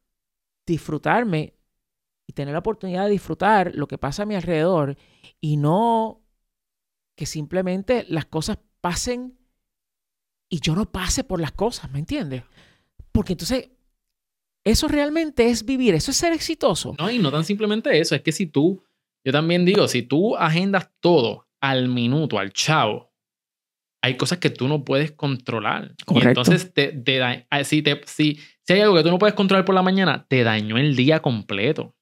[0.66, 1.54] disfrutarme
[2.26, 4.96] y tener la oportunidad de disfrutar lo que pasa a mi alrededor
[5.40, 6.20] y no
[7.14, 9.38] que simplemente las cosas pasen
[10.48, 12.42] y yo no pase por las cosas, ¿me entiendes?
[13.12, 13.70] Porque entonces
[14.64, 16.96] eso realmente es vivir, eso es ser exitoso.
[16.98, 18.82] No, y no tan simplemente eso, es que si tú,
[19.24, 23.12] yo también digo, si tú agendas todo al minuto, al chavo,
[24.02, 25.94] hay cosas que tú no puedes controlar.
[26.10, 29.18] Y entonces, te, te da- ah, si, te, si, si hay algo que tú no
[29.18, 31.94] puedes controlar por la mañana, te dañó el día completo.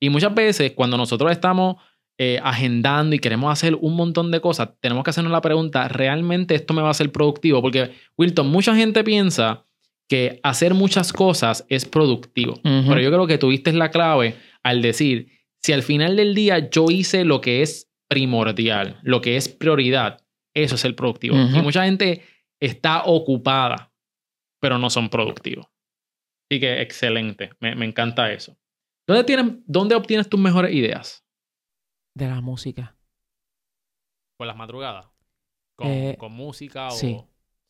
[0.00, 1.76] Y muchas veces, cuando nosotros estamos
[2.18, 6.54] eh, agendando y queremos hacer un montón de cosas, tenemos que hacernos la pregunta, ¿realmente
[6.54, 7.60] esto me va a ser productivo?
[7.60, 9.64] Porque, Wilton, mucha gente piensa
[10.08, 12.60] que hacer muchas cosas es productivo.
[12.62, 15.28] Pero yo creo que tuviste la clave al decir,
[15.66, 20.24] si al final del día yo hice lo que es primordial, lo que es prioridad,
[20.54, 21.34] eso es el productivo.
[21.34, 22.22] Y mucha gente
[22.60, 23.92] está ocupada,
[24.60, 25.66] pero no son productivos.
[26.48, 28.56] Así que excelente, me, me encanta eso.
[29.08, 31.24] ¿Dónde, tienes, ¿Dónde obtienes tus mejores ideas?
[32.14, 32.96] De la música.
[34.38, 35.06] Por las madrugadas.
[35.76, 36.90] Con, Eh, con música o...
[36.92, 37.20] sí.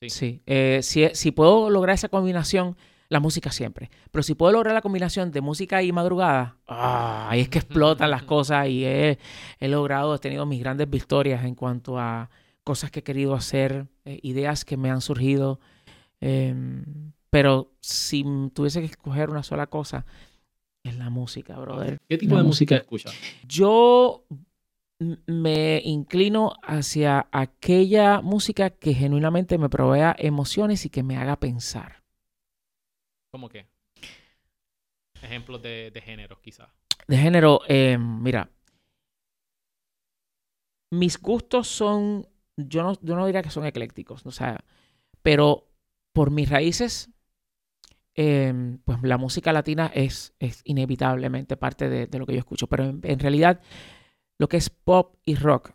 [0.03, 0.11] Sí.
[0.11, 0.43] Sí.
[0.45, 2.77] Eh, si, si puedo lograr esa combinación,
[3.09, 3.90] la música siempre.
[4.11, 8.11] Pero si puedo lograr la combinación de música y madrugada, ah, ahí es que explotan
[8.11, 9.19] las cosas y he,
[9.61, 12.31] he logrado, he tenido mis grandes victorias en cuanto a
[12.64, 15.61] cosas que he querido hacer, eh, ideas que me han surgido.
[16.21, 20.05] Em, pero si tuviese que escoger una sola cosa,
[20.83, 21.99] es la música, brother.
[22.09, 22.83] ¿Qué tipo La de música música.
[22.83, 23.14] escuchas?
[23.47, 24.25] Yo
[24.99, 32.03] me inclino hacia aquella música que genuinamente me provea emociones y que me haga pensar.
[33.37, 33.66] ¿Cómo qué?
[35.20, 36.70] Ejemplos de, de géneros, quizás.
[37.07, 38.49] De género, eh, mira,
[40.90, 44.64] mis gustos son, yo no, yo no diría que son eclécticos, o sea,
[45.20, 45.68] pero
[46.14, 47.11] por mis raíces,
[48.14, 52.68] eh, pues la música latina es, es inevitablemente parte de, de lo que yo escucho,
[52.68, 53.61] pero en, en realidad
[54.38, 55.72] lo que es pop y rock,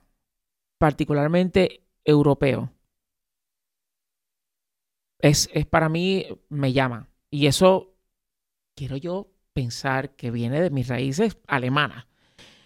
[0.79, 2.71] particularmente europeo,
[5.19, 7.10] es, es para mí, me llama.
[7.31, 7.93] Y eso
[8.75, 12.05] quiero yo pensar que viene de mis raíces alemanas.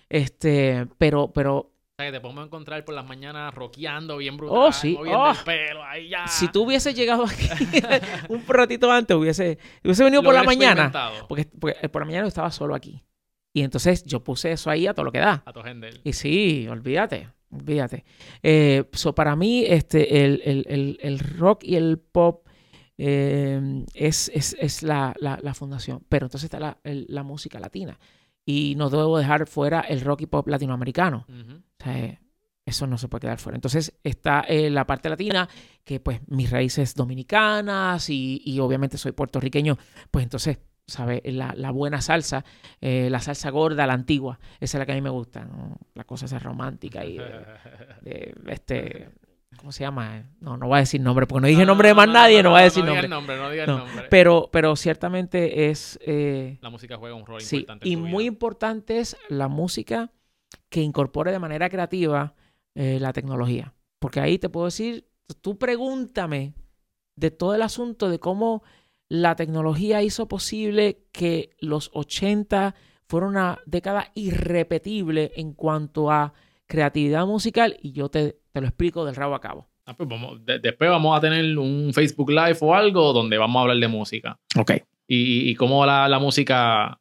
[0.10, 4.58] Este, pero, pero O sea, que te podemos encontrar por las mañanas rockeando bien brutal,
[4.58, 4.94] Oh, sí.
[4.98, 5.32] moviendo Oh.
[5.32, 6.28] el pelo, ahí ya.
[6.28, 7.48] si tú hubieses llegado aquí
[8.30, 10.92] un ratito antes, hubiese, hubiese venido Lo por la mañana.
[11.28, 13.04] Porque, porque, eh, por la mañana yo estaba solo aquí.
[13.54, 15.42] Y entonces yo puse eso ahí a todo lo que da.
[15.46, 15.90] A tu gente.
[16.04, 18.04] Y sí, olvídate, olvídate.
[18.44, 22.45] Eh, so, para mí, este, el, el- el- el rock y el pop
[22.98, 26.04] eh, es, es- es la, la- la fundación.
[26.10, 28.00] Pero entonces está la, el- la música latina.
[28.46, 31.26] Y no debo dejar fuera el rock y pop latinoamericano.
[31.80, 32.20] O sea, eh,
[32.66, 33.56] eso no se puede quedar fuera.
[33.58, 35.48] Entonces está eh, la parte latina,
[35.84, 39.78] que pues mis raíces dominicanas y, y obviamente soy puertorriqueño,
[40.12, 41.22] pues entonces, ¿sabes?
[41.26, 42.44] La, la buena salsa,
[42.82, 45.78] eh, la salsa gorda, la antigua, esa es la que a mí me gusta, ¿no?
[45.94, 47.24] La cosa esa romántica y de,
[48.02, 49.10] de, este,
[49.58, 50.24] ¿cómo se llama?
[50.40, 52.62] No, no voy a decir nombre, porque no dije nombre de más nadie, no, voy
[52.62, 53.08] a decir no nombre.
[53.08, 53.38] digas nombre.
[53.38, 54.08] No digas No, nombre.
[54.10, 55.98] Pero, pero ciertamente es...
[56.02, 57.88] eh, La música juega un rol sí, importante.
[57.90, 58.28] y en tu muy vida.
[58.34, 60.12] importante es la música
[60.70, 62.36] que incorpore de manera creativa
[62.76, 63.74] eh, la tecnología.
[64.00, 65.08] Porque ahí te puedo decir,
[65.42, 66.54] tú pregúntame
[67.16, 68.64] de todo el asunto de cómo
[69.08, 72.76] la tecnología hizo posible que los 80
[73.08, 76.34] fueran una década irrepetible en cuanto a
[76.68, 79.68] creatividad musical y yo te, te lo explico del rabo a cabo.
[79.86, 83.60] Ah, pues vamos- de- después vamos a tener un Facebook Live o algo donde vamos
[83.60, 84.40] a hablar de música.
[84.58, 84.72] Ok.
[85.08, 86.98] Y, y cómo la, la música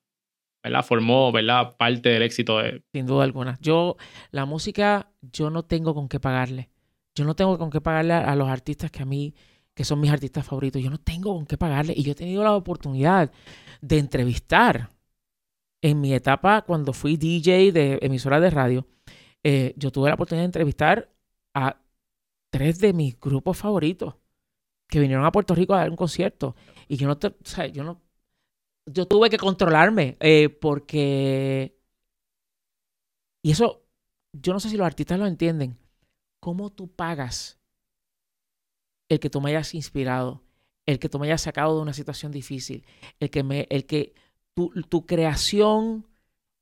[0.64, 0.84] ¿verdad?
[0.84, 1.76] formó ¿verdad?
[1.76, 2.82] parte del éxito de...
[2.92, 3.56] Sin duda alguna.
[3.60, 3.96] Yo,
[4.32, 6.70] la música, yo no tengo con qué pagarle.
[7.14, 9.32] Yo no tengo con qué pagarle a, a los artistas que a mí,
[9.74, 10.82] que son mis artistas favoritos.
[10.82, 11.94] Yo no tengo con qué pagarle.
[11.96, 13.30] Y yo he tenido la oportunidad
[13.80, 14.88] de entrevistar
[15.82, 18.86] en mi etapa cuando fui DJ de emisora de radio.
[19.44, 21.10] eh, yo tuve la oportunidad de entrevistar
[21.54, 21.80] a
[22.50, 24.16] tres de mis grupos favoritos
[24.88, 26.56] que vinieron a Puerto Rico a dar un concierto.
[26.88, 28.02] Y yo no, te- o sea, yo no,
[28.86, 31.76] yo tuve que controlarme eh, porque
[33.42, 33.82] y eso,
[34.32, 35.78] yo no sé si los artistas lo entienden.
[36.40, 37.58] ¿Cómo tú pagas
[39.08, 40.42] el que tú me hayas inspirado,
[40.86, 42.84] el que tú me hayas sacado de una situación difícil,
[43.20, 44.14] el que, me, el que
[44.54, 46.06] tu, tu creación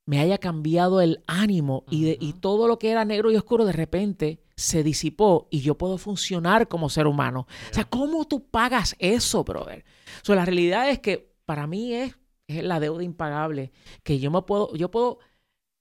[0.05, 3.65] me haya cambiado el ánimo y, de- y todo lo que era negro y oscuro
[3.65, 7.47] de repente se disipó y yo puedo funcionar como ser humano?
[7.69, 9.83] O sea, ¿cómo tú pagas eso, brother?
[10.21, 13.71] O sea, la realidad es que para mí es, es la deuda impagable
[14.03, 15.19] que yo me puedo, yo puedo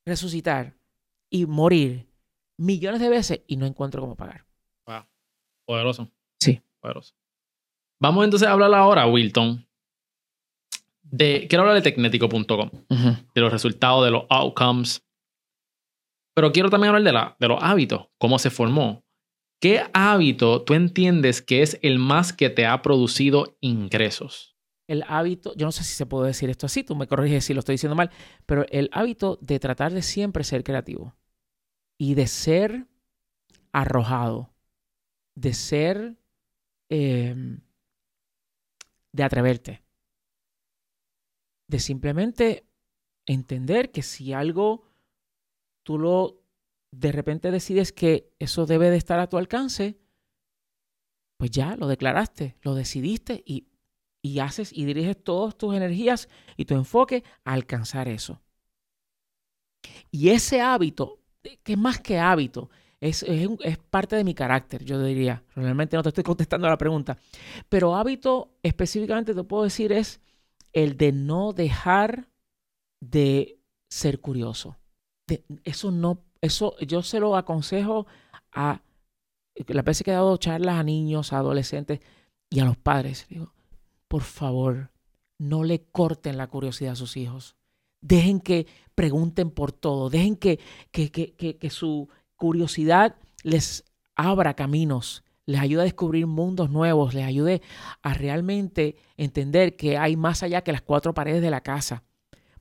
[0.05, 0.77] resucitar
[1.31, 2.09] y morir
[2.59, 4.45] millones de veces y no encuentro cómo pagar.
[5.65, 6.11] Poderoso.
[6.41, 6.61] Sí.
[6.81, 7.15] Poderoso.
[8.01, 9.65] Vamos entonces a hablar ahora, Wilton,
[11.03, 11.47] de...
[11.49, 15.05] Quiero hablar de tecnético.com, de los resultados, de los outcomes.
[16.35, 19.05] Pero quiero también hablar de, la, de los hábitos, cómo se formó.
[19.61, 24.57] ¿Qué hábito tú entiendes que es el más que te ha producido ingresos?
[24.89, 27.55] El hábito, yo no sé si se puede decir esto así, tú me corriges si
[27.55, 28.11] lo estoy diciendo mal,
[28.45, 31.15] pero el hábito de tratar de siempre ser creativo
[31.97, 32.89] y de ser
[33.71, 34.53] arrojado,
[35.37, 36.17] de ser,
[36.89, 37.35] eh,
[39.13, 39.85] de atreverte,
[41.69, 42.67] de simplemente
[43.27, 44.92] entender que si algo
[45.83, 46.43] tú lo
[46.93, 49.99] de repente decides que eso debe de estar a tu alcance,
[51.39, 53.69] pues ya lo declaraste, lo decidiste y,
[54.23, 58.41] y haces y diriges todas tus energías y tu enfoque a alcanzar eso.
[60.11, 61.19] Y ese hábito,
[61.63, 65.43] que es más que hábito, es, es, es parte de mi carácter, yo diría.
[65.57, 67.19] Realmente no te estoy contestando la pregunta.
[67.69, 70.21] Pero hábito específicamente te puedo decir es
[70.73, 72.29] el de no dejar
[73.01, 74.77] de ser curioso.
[75.65, 78.07] Eso no, eso yo se lo aconsejo
[78.53, 78.83] a
[79.55, 82.01] las veces que he dado charlas a niños, a adolescentes
[82.51, 83.27] y a los padres.
[83.29, 83.53] Digo,
[84.09, 84.91] por favor,
[85.39, 87.57] no le corten la curiosidad a sus hijos.
[88.01, 90.11] Dejen que pregunten por todo.
[90.11, 90.59] Dejen que,
[90.91, 97.15] que, que, que, que su curiosidad les abra caminos, les ayude a descubrir mundos nuevos,
[97.15, 97.63] les ayude
[98.03, 102.05] a realmente entender que hay más allá que las cuatro paredes de la casa.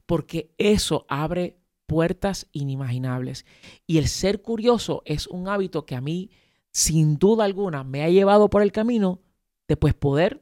[0.06, 1.61] Porque eso abre
[1.91, 3.45] puertas inimaginables.
[3.86, 6.30] Y el ser curioso es un hábito que a mí,
[6.71, 9.19] sin duda alguna, me ha llevado por el camino
[9.67, 10.41] de pues poder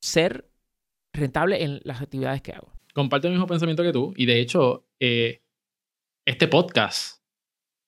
[0.00, 0.48] ser
[1.12, 2.72] rentable en las actividades que hago.
[2.94, 4.14] Comparto el mismo pensamiento que tú.
[4.16, 5.42] Y de hecho, eh,
[6.26, 7.20] este podcast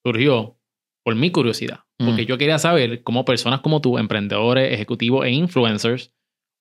[0.05, 0.59] surgió
[1.03, 1.81] por mi curiosidad.
[1.97, 2.27] Porque Mm.
[2.27, 6.13] yo quería saber cómo personas como tú, emprendedores, ejecutivos e influencers,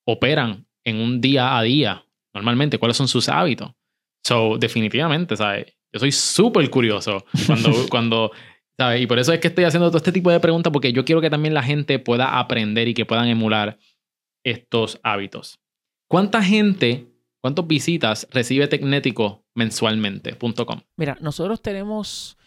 [0.07, 2.05] operan en un día a día.
[2.33, 3.71] Normalmente, cuáles son sus hábitos.
[4.25, 5.75] So, definitivamente, ¿sabes?
[5.93, 8.31] Yo soy súper curioso cuando, cuando,
[8.77, 9.01] ¿sabes?
[9.01, 11.21] Y por eso es que estoy haciendo todo este tipo de preguntas, porque yo quiero
[11.21, 13.77] que también la gente pueda aprender y que puedan emular
[14.43, 15.59] estos hábitos.
[16.07, 17.07] ¿Cuánta gente,
[17.41, 20.35] cuántas visitas recibe Tecnético mensualmente?
[20.35, 20.81] Punto .com.
[20.97, 22.37] Mira, nosotros tenemos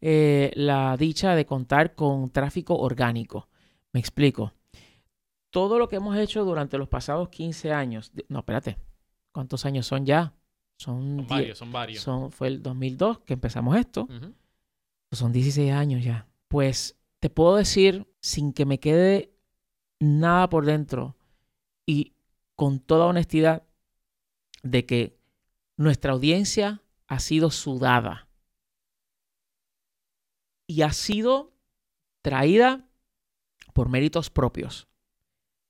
[0.00, 3.48] eh, la dicha de contar con tráfico orgánico.
[3.92, 4.52] Me explico.
[5.50, 8.76] Todo lo que hemos hecho durante los pasados 15 años, no, espérate,
[9.32, 10.34] ¿cuántos años son ya?
[10.78, 12.02] Son, varios, son varios.
[12.02, 14.02] son- fue el 2002 que empezamos esto.
[14.02, 14.34] Ujú.
[15.12, 16.28] Son 16 años ya.
[16.48, 19.32] Pues te puedo decir, sin que me quede
[20.00, 21.16] nada por dentro
[21.86, 22.12] y
[22.54, 23.62] con toda honestidad,
[24.62, 25.18] de que
[25.76, 28.28] nuestra audiencia ha sido sudada
[30.66, 31.52] y ha sido
[32.22, 32.88] traída
[33.72, 34.88] por méritos propios.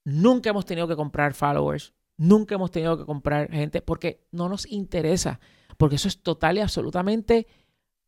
[0.04, 4.70] Nunca hemos tenido que comprar followers, nunca hemos tenido que comprar gente porque no nos
[4.70, 5.40] interesa,
[5.76, 7.46] porque eso es total y absolutamente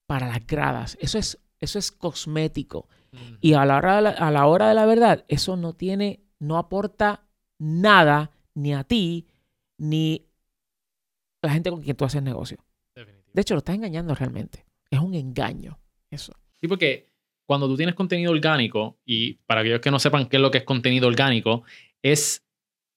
[0.07, 0.97] para las gradas.
[1.01, 2.89] Eso es eso es cosmético.
[3.41, 6.21] Y a la, hora de la, a la hora de la verdad, eso no tiene,
[6.39, 7.27] no aporta
[7.59, 9.27] nada ni a ti,
[9.79, 10.27] ni
[11.43, 12.59] a la gente con quien tú haces negocio.
[12.95, 14.65] De hecho, lo estás engañando realmente.
[14.91, 15.79] Es un engaño.
[16.11, 16.33] Eso.
[16.61, 17.11] Sí, porque
[17.47, 20.59] cuando tú tienes contenido orgánico, y para aquellos que no sepan qué es lo que
[20.59, 21.63] es contenido orgánico,
[22.03, 22.47] es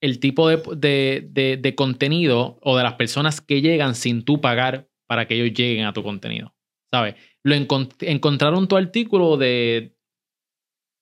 [0.02, 4.42] el tipo de, de, de, de contenido o de las personas que llegan sin tú
[4.42, 6.54] pagar para que ellos lleguen a tu contenido.
[6.94, 7.16] ¿Sabes?
[7.44, 9.96] Lo encont- encontraron tu artículo de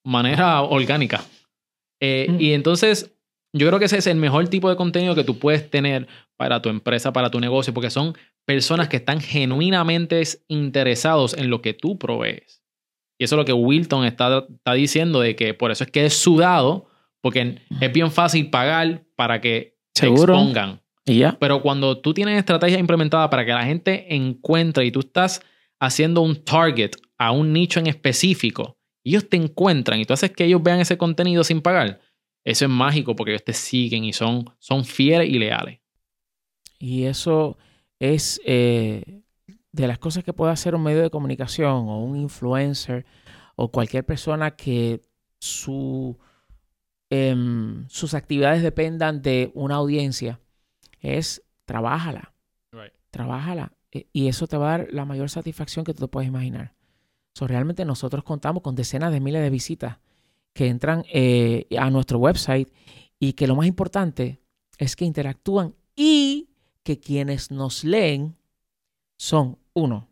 [0.05, 1.23] manera orgánica.
[2.01, 2.41] Eh, Mm.
[2.41, 3.15] Y entonces,
[3.55, 6.61] yo creo que ese es el mejor tipo de contenido que tú puedes tener para
[6.61, 11.73] tu empresa, para tu negocio, porque son personas que están genuinamente interesados en lo que
[11.73, 12.63] tú provees.
[13.19, 16.05] Y eso es lo que Wilton está, está diciendo, de que por eso es que
[16.05, 16.88] es sudado,
[17.21, 20.33] porque es bien fácil pagar para que te Seguro.
[20.33, 20.81] expongan.
[21.05, 21.37] Y ya.
[21.39, 25.41] Pero cuando tú tienes estrategias implementadas para que la gente encuentre y tú estás
[25.79, 30.31] haciendo un target a un nicho en específico, y ellos te encuentran y tú haces
[30.31, 31.99] que ellos vean ese contenido sin pagar,
[32.43, 35.79] eso es mágico porque ellos te siguen y son, son fieles y leales.
[36.79, 37.57] Y eso
[37.99, 39.21] es eh,
[39.71, 43.05] de las cosas que puede hacer un medio de comunicación o un influencer
[43.55, 45.01] o cualquier persona que
[45.39, 46.17] su,
[47.09, 50.39] em, sus actividades dependan de una audiencia.
[50.99, 52.33] Es trabájala,
[53.11, 53.73] trabájala.
[53.91, 56.75] E- Y eso te va a dar la mayor satisfacción que tú te puedes imaginar.
[57.33, 59.97] So, realmente nosotros contamos con decenas de miles de visitas
[60.53, 62.71] que entran eh, a nuestro website
[63.19, 64.41] y que lo más importante
[64.77, 66.49] es que interactúan y
[66.83, 68.35] que quienes nos leen
[69.17, 70.07] son, uno,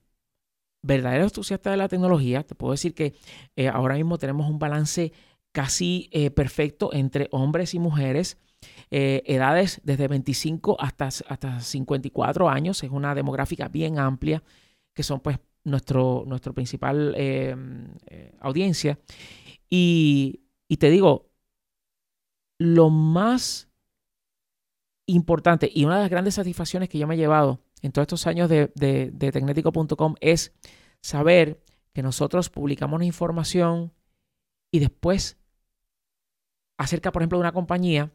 [0.81, 2.43] verdaderos entusiastas de la tecnología.
[2.43, 3.15] Te puedo decir que
[3.55, 5.11] eh, ahora mismo tenemos un balance
[5.57, 8.37] casi eh, perfecto entre hombres y mujeres,
[8.91, 12.83] eh, edades desde 25 hasta, hasta 54 años.
[12.83, 14.43] Es una demográfica bien amplia,
[14.93, 17.55] que son pues nuestro, nuestro principal eh,
[18.39, 18.99] audiencia.
[19.67, 21.31] Y, y te digo,
[22.59, 23.67] lo más
[25.07, 28.27] importante y una de las grandes satisfacciones que yo me he llevado en todos estos
[28.27, 30.53] años de, de, de tecnético.com es
[31.01, 33.91] saber que nosotros publicamos información
[34.71, 35.39] y después
[36.78, 38.11] acerca, por ejemplo, de una compañía.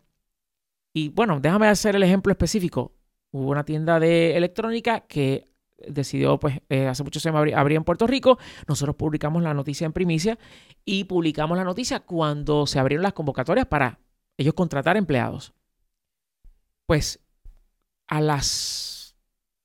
[0.94, 2.92] Y bueno, déjame hacer el ejemplo específico.
[3.30, 5.48] Hubo una tienda de electrónica que
[5.88, 8.38] decidió, pues, eh, hace muchos años abrir, abrir en Puerto Rico.
[8.68, 10.38] Nosotros publicamos la noticia en primicia
[10.84, 13.98] y publicamos la noticia cuando se abrieron las convocatorias para
[14.36, 15.52] ellos contratar empleados.
[16.86, 17.20] Pues
[18.06, 19.16] a las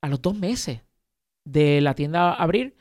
[0.02, 0.82] a los dos meses
[1.44, 2.76] de la tienda abrir,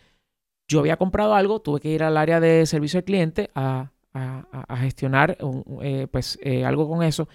[0.68, 4.76] yo había comprado algo, tuve que ir al área de servicio al cliente a, a-
[4.78, 5.36] gestionar
[5.82, 7.28] eh, pues, eh, algo con eso.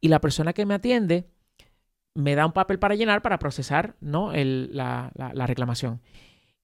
[0.00, 1.28] Y la persona que me atiende
[2.14, 4.32] me da un papel para llenar para procesar ¿no?
[4.32, 6.00] El- la, la- la reclamación.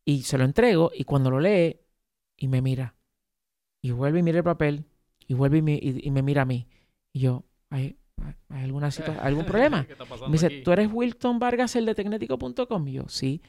[0.05, 1.81] Y se lo entrego y cuando lo lee
[2.37, 2.95] y me mira.
[3.83, 4.85] Y vuelve y mira el papel
[5.27, 6.67] y vuelve y me, y- y me mira a mí.
[7.13, 7.99] Y yo, ¿hay,
[8.49, 8.89] hay alguna
[9.23, 9.87] algún problema?
[9.87, 10.63] ¿Qué está pasando Me dice, aquí?
[10.63, 12.89] ¿tú eres Wilton Vargas, el de Tecnético.com?
[12.89, 13.43] Y yo, sí.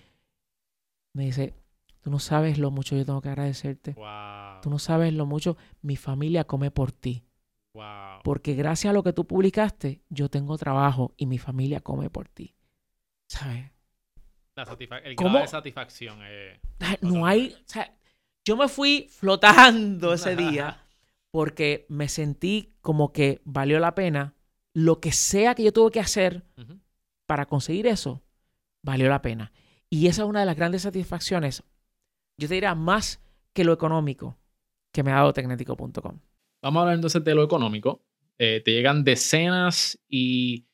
[1.13, 1.53] Me dice,
[2.01, 3.93] tú no sabes lo mucho yo tengo que agradecerte.
[3.93, 7.23] Wow, Tú no sabes lo mucho mi familia come por ti.
[7.73, 8.21] wow.
[8.23, 12.27] Porque gracias a lo que tú publicaste, yo tengo trabajo y mi familia come por
[12.27, 12.55] ti.
[13.27, 13.71] ¿Sabes?
[14.55, 14.63] La
[15.03, 15.29] el ¿Cómo?
[15.29, 16.19] grado de satisfacción.
[16.23, 16.59] eh,
[17.01, 17.95] No hay, o sea,
[18.43, 20.83] yo me fui flotando ese día
[21.31, 24.33] porque me sentí como que valió la pena
[24.73, 26.43] lo que sea que yo tuve que hacer
[27.25, 28.23] para conseguir eso,
[28.81, 29.51] valió la pena.
[29.89, 31.63] Y esa es una de las grandes satisfacciones,
[32.37, 33.21] yo te diría más
[33.53, 34.37] que lo económico
[34.91, 36.19] que me ha dado Tecnético.com.
[36.61, 38.03] Vamos a hablar entonces de lo económico.
[38.37, 40.65] Eh, te llegan decenas y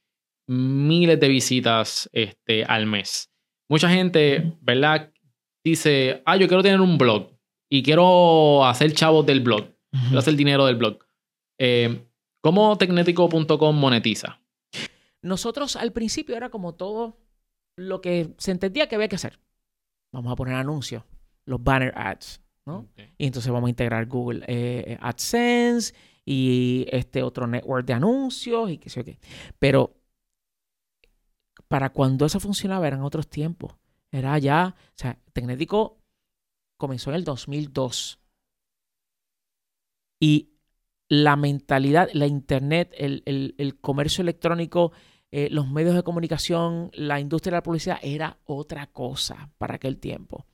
[0.48, 3.32] miles de visitas este, al mes.
[3.70, 5.12] Mucha gente, ¿verdad?
[5.64, 7.32] Dice, ah, yo quiero tener un blog
[7.70, 11.00] y quiero hacer chavos del blog, quiero hacer dinero del blog.
[11.58, 12.06] Eh,
[12.42, 14.40] ¿Cómo tecnético.com monetiza?
[15.24, 17.18] Nosotros al principio era como todo
[17.76, 19.40] lo que se entendía que había que hacer.
[20.14, 21.04] Vamos a poner anuncios,
[21.46, 22.42] los banner ads,
[23.18, 25.94] Y entonces vamos a integrar Google eh, AdSense
[26.26, 29.20] y este otro network de anuncios y qué sé yo qué.
[29.60, 29.96] Pero
[31.68, 33.76] para cuando eso funcionaba eran otros tiempos.
[34.12, 36.00] Era ya, o sea, Tecnético
[36.78, 38.20] comenzó en el 2002.
[40.20, 40.52] Y
[41.10, 44.92] la mentalidad, la internet, el, el- el comercio electrónico,
[45.32, 49.98] eh, los medios de comunicación, la industria de la publicidad era otra cosa para aquel
[50.00, 50.46] tiempo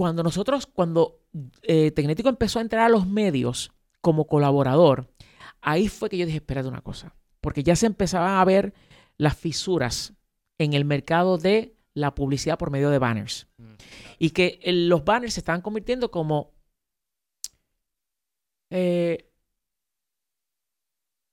[0.00, 1.20] cuando nosotros, cuando
[1.60, 3.70] eh, Tecnético empezó a entrar a los medios
[4.00, 5.12] como colaborador,
[5.60, 8.72] ahí fue que yo dije, espérate una cosa, porque ya se empezaban a ver
[9.18, 10.14] las fisuras
[10.56, 13.46] en el mercado de la publicidad por medio de banners.
[13.58, 13.74] Mm,
[14.18, 16.54] Y que el- los banners se estaban convirtiendo como
[18.70, 19.30] eh,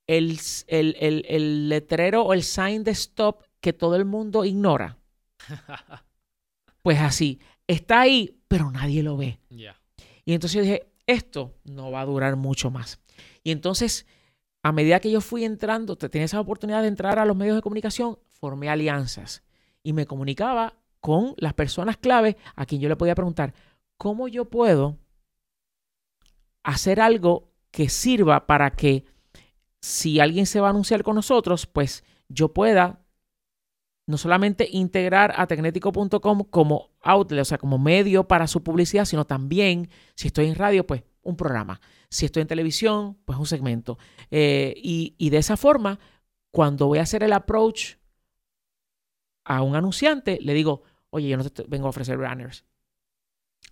[0.06, 4.98] el, el- el- el letrero o el sign de stop que todo el mundo ignora.
[6.82, 9.38] Pues así, está ahí, pero nadie lo ve.
[10.24, 13.00] Y entonces yo dije, esto no va a durar mucho más.
[13.42, 14.06] Y entonces,
[14.62, 17.56] a medida que yo fui entrando, te- tenía esa oportunidad de entrar a los medios
[17.56, 19.42] de comunicación, formé alianzas
[19.82, 23.54] y me comunicaba con las personas clave a quien yo le podía preguntar,
[23.96, 24.98] ¿cómo yo puedo
[26.62, 29.04] hacer algo que sirva para que
[29.80, 33.00] si alguien se va a anunciar con nosotros, pues yo pueda
[34.08, 39.26] no solamente integrar a tecnético.com como outlet, o sea, como medio para su publicidad, sino
[39.26, 41.80] también, si estoy en radio, pues un programa.
[42.08, 43.98] Si estoy en televisión, pues un segmento.
[44.30, 46.00] Eh, y, y de esa forma,
[46.50, 47.96] cuando voy a hacer el approach
[49.44, 52.64] a un anunciante, le digo, oye, yo no te te- vengo a ofrecer banners.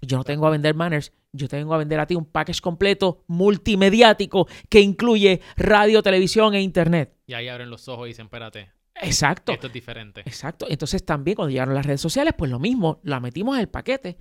[0.03, 2.61] Yo no tengo a vender banners, yo te vengo a vender a ti un package
[2.61, 7.17] completo multimediático que incluye radio, televisión e internet.
[7.27, 8.71] Y ahí abren los ojos y dicen, espérate,
[9.03, 9.53] Exacto.
[9.53, 10.21] esto es diferente.
[10.21, 10.67] Exacto.
[10.69, 14.19] Entonces también cuando llegaron las redes sociales, pues lo mismo, la metimos en el paquete.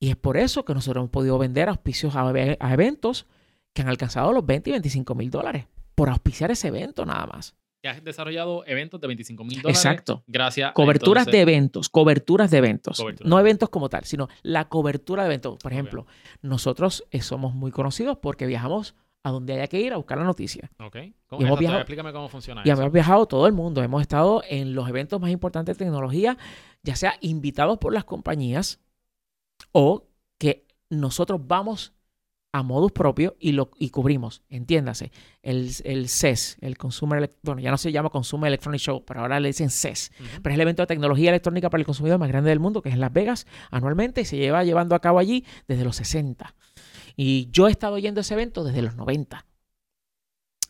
[0.00, 3.26] Y es por eso que nosotros hemos podido vender auspicios a, a eventos
[3.72, 7.56] que han alcanzado los 20 y 25 mil dólares por auspiciar ese evento nada más.
[7.82, 9.78] Ya has desarrollado eventos de 25 mil dólares.
[9.78, 10.24] Exacto.
[10.26, 10.72] Gracias.
[10.72, 13.04] Coberturas entonces- de eventos, coberturas de eventos.
[13.24, 15.58] No eventos como tal, sino la cobertura de eventos.
[15.62, 16.06] Por ejemplo,
[16.42, 18.94] nosotros eh, somos muy conocidos porque viajamos
[19.24, 20.70] a donde haya que ir a buscar la noticia.
[20.78, 20.96] Ok.
[21.26, 22.80] ¿Cómo, Y hemos viajado- Explícame cómo funciona Y eso.
[22.80, 23.82] hemos viajado todo el mundo.
[23.82, 26.38] Hemos estado en los eventos más importantes de tecnología,
[26.82, 28.80] ya sea invitados por las compañías
[29.72, 30.06] o
[30.38, 31.92] que nosotros vamos
[32.52, 34.42] a modus propio y lo y cubrimos.
[34.48, 35.12] Entiéndase,
[35.42, 39.38] el, el CES, el Consumer, bueno, ya no se llama Consumer Electronic Show, pero ahora
[39.38, 40.12] le dicen CES.
[40.42, 42.88] Pero es el evento de tecnología electrónica para el consumidor más grande del mundo, que
[42.88, 46.54] es en Las Vegas anualmente y se lleva llevando a cabo allí desde los 60.
[47.20, 49.44] Y yo he estado yendo a ese evento desde los 90.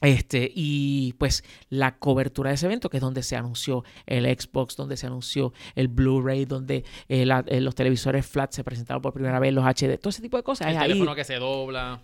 [0.00, 4.76] Este, y pues la cobertura de ese evento, que es donde se anunció el Xbox,
[4.76, 9.12] donde se anunció el Blu-ray, donde eh, la- eh, los televisores flat se presentaron por
[9.12, 10.68] primera vez, los HD, todo ese tipo de cosas.
[10.68, 10.88] El es ahí.
[10.90, 12.00] teléfono que se dobla.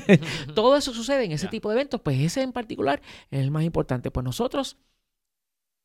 [0.54, 3.62] Todo eso sucede en ese tipo de eventos, pues ese en particular es el más
[3.62, 4.10] importante.
[4.10, 4.78] Pues nosotros,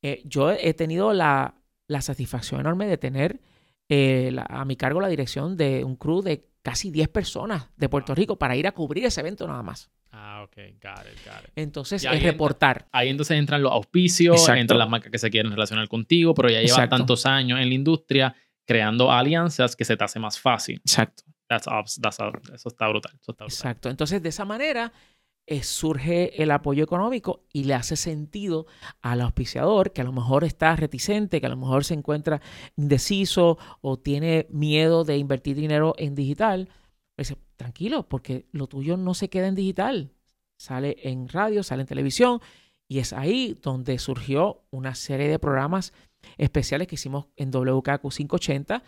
[0.02, 1.56] eh, yo he tenido la,
[1.88, 3.42] la satisfacción enorme de tener
[3.90, 7.90] eh, la- a mi cargo la dirección de un crew de casi 10 personas de
[7.90, 8.16] Puerto Wow.
[8.18, 9.90] Rico para ir a cubrir ese evento nada más.
[10.12, 10.56] Ah, ok.
[10.82, 11.52] Got it, got it.
[11.56, 12.88] Entonces, es entra- reportar.
[12.92, 14.60] Ahí entonces entran los auspicios, Exacto.
[14.62, 16.98] entran las marcas que se quieren relacionar contigo, pero ya llevas Exacto.
[16.98, 18.36] tantos años en la industria
[18.66, 20.78] creando alianzas que se te hace más fácil.
[20.78, 21.24] Exacto.
[21.48, 21.66] That's
[22.00, 23.16] that's ab- eso está brutal.
[23.16, 23.48] Eso está brutal.
[23.48, 23.90] Exacto.
[23.90, 24.92] Entonces, de esa manera
[25.52, 28.68] eh, surge el apoyo económico y le hace sentido
[29.02, 32.40] al auspiciador que a lo mejor está reticente, que a lo mejor se encuentra
[32.78, 36.70] indeciso o tiene miedo de invertir dinero en digital.
[37.18, 40.12] Dice, tranquilo, porque lo tuyo no se queda en digital.
[40.58, 42.40] Sale en radio, sale en televisión
[42.88, 45.94] y es ahí donde surgió una serie de programas
[46.38, 48.84] especiales que hicimos en WKQ 580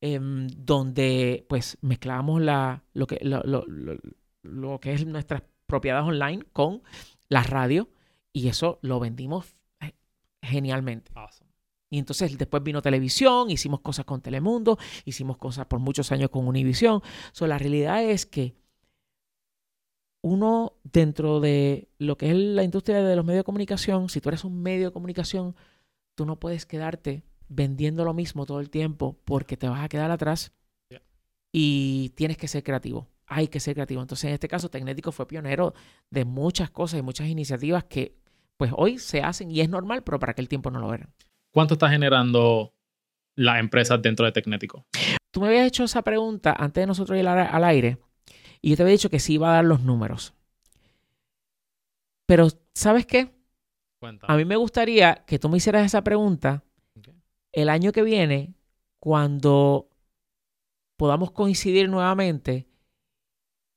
[0.00, 3.98] em, donde pues mezclamos la, lo, que, lo, lo- lo-
[4.42, 6.82] lo que es nuestras propiedades online con
[7.28, 7.88] la radio
[8.32, 9.92] y eso lo vendimos eh,
[10.42, 11.10] genialmente.
[11.14, 11.50] Awesome.
[11.88, 16.46] Y entonces después vino televisión, hicimos cosas con Telemundo, hicimos cosas por muchos años con
[16.46, 17.00] Univision.
[17.32, 18.56] So, la realidad es que
[20.22, 24.28] uno dentro de lo que es la industria de los medios de comunicación, si tú
[24.30, 25.54] eres un medio de comunicación,
[26.16, 30.10] tú no puedes quedarte vendiendo lo mismo todo el tiempo porque te vas a quedar
[30.10, 30.52] atrás
[30.90, 31.02] Yeah.
[31.52, 33.06] y tienes que ser creativo.
[33.26, 34.02] Hay que ser creativo.
[34.02, 35.74] Entonces, en este caso, Tecnético fue pionero
[36.10, 38.16] de muchas cosas y muchas iniciativas que
[38.56, 41.12] pues hoy se hacen y es normal, pero para aquel tiempo no lo eran.
[41.50, 42.72] ¿Cuánto está generando
[43.34, 44.86] las empresas dentro de Tecnético?
[45.30, 47.98] Tú me habías hecho esa pregunta antes de nosotros ir al, aire
[48.62, 50.34] y yo te había dicho que sí iba a dar los números.
[52.26, 53.30] Pero, ¿sabes qué?
[54.00, 54.32] Cuéntame.
[54.32, 56.64] A mí me gustaría que tú me hicieras esa pregunta
[57.52, 58.54] el año que viene
[58.98, 59.88] cuando
[60.96, 62.66] podamos coincidir nuevamente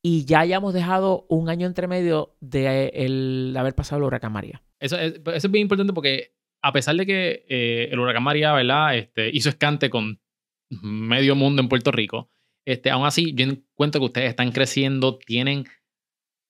[0.02, 4.62] y ya hayamos dejado un año entre medio de el haber pasado el huracán María.
[4.78, 6.32] Eso es, eso es bien importante porque
[6.62, 8.96] a pesar de que eh, el huracán María, ¿verdad?
[8.96, 10.20] Este, hizo escante con
[10.82, 12.30] medio mundo en Puerto Rico,
[12.64, 15.64] este, aún así yo encuentro que ustedes están creciendo, tienen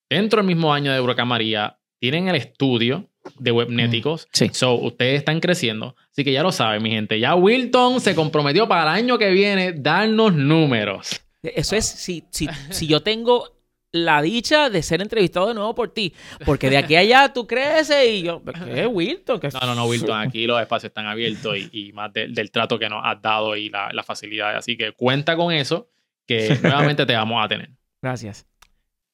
[0.08, 4.28] dentro del mismo año de huracán María, tienen el estudio de webnéticos.
[4.32, 4.50] Sí.
[4.52, 5.94] So, ustedes están creciendo.
[6.10, 7.20] Así que ya lo saben, mi gente.
[7.20, 11.20] Ya Wilton se comprometió para el año que viene darnos números.
[11.42, 13.56] Eso es, si, si, si yo tengo
[13.92, 16.14] la dicha de ser entrevistado de nuevo por ti.
[16.44, 19.40] Porque de aquí a allá tú creces y yo, ¿qué Wilton?
[19.40, 22.50] ¿Qué No, no, no, Wilton, aquí los espacios están abiertos y, y más de- del
[22.52, 24.54] trato que nos has dado y la, la facilidad.
[24.56, 25.90] Así que cuenta con eso,
[26.26, 27.70] que nuevamente te vamos a tener.
[28.00, 28.46] Gracias.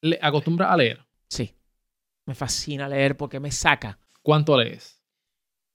[0.01, 1.03] Le, ¿Acostumbras a leer?
[1.27, 1.55] Sí.
[2.27, 3.97] Me fascina leer porque me saca.
[4.21, 5.01] ¿Cuánto lees?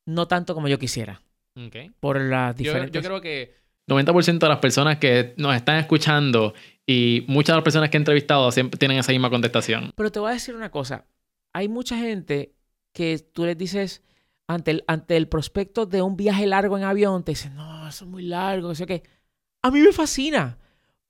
[0.06, 1.22] No tanto como yo quisiera.
[1.56, 1.90] Okay.
[1.98, 3.02] Por las Yo, diferentes...
[3.02, 3.54] yo creo que
[3.92, 6.54] 90% de las personas que nos están escuchando
[6.86, 9.92] y muchas de las personas que he entrevistado siempre tienen esa misma contestación.
[9.94, 11.06] Pero te voy a decir una cosa.
[11.52, 12.54] Hay mucha gente
[12.92, 14.02] que tú les dices,
[14.46, 18.04] ante el, ante el prospecto de un viaje largo en avión, te dicen, no, eso
[18.04, 19.02] es muy largo, que sé qué.
[19.62, 20.58] A mí me fascina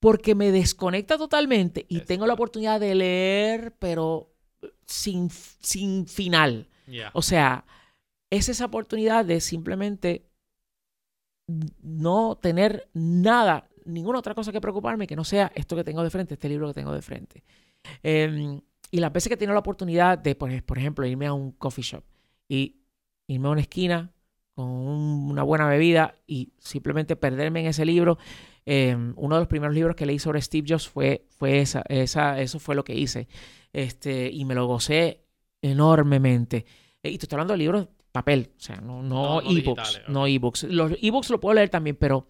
[0.01, 4.35] porque me desconecta totalmente y tengo la oportunidad de leer, pero
[4.85, 6.69] sin, sin final.
[7.15, 7.65] O sea,
[8.31, 10.27] es esa oportunidad de simplemente
[11.83, 16.11] no tener nada, ninguna otra cosa que preocuparme que no sea esto que tengo de
[16.11, 17.45] frente, este libro que tengo de frente.
[18.03, 21.33] Eh, y las veces que he tenido la oportunidad de, por, por ejemplo, irme a
[21.33, 22.05] un coffee shop
[22.49, 22.77] y
[23.27, 24.13] irme a una esquina
[24.55, 28.19] con un- una buena bebida y simplemente perderme en ese libro.
[28.65, 32.41] eh, uno de los primeros libros que leí sobre Steve Jobs fue, fue esa, esa,
[32.41, 33.27] eso fue lo que hice.
[33.73, 35.25] Este, y me lo gocé
[35.63, 36.67] enormemente.
[37.03, 40.27] Eh, Y te estoy hablando de libros papel, o sea, no, no, No, ebooks, no
[40.27, 40.65] ebooks.
[40.65, 42.29] Los ebooks lo puedo leer también, pero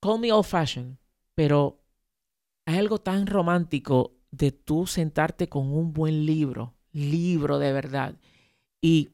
[0.00, 0.96] call me old fashioned,
[1.34, 1.80] pero
[2.66, 8.14] hay algo tan romántico de tú sentarte con un buen libro, libro de verdad,
[8.80, 9.10] y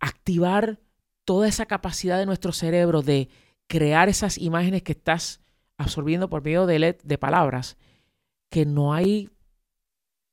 [0.00, 0.80] activar
[1.24, 3.28] toda esa capacidad de nuestro cerebro de
[3.66, 5.40] crear esas imágenes que estás
[5.78, 7.76] absorbiendo por medio de, let- de palabras,
[8.50, 9.30] que no hay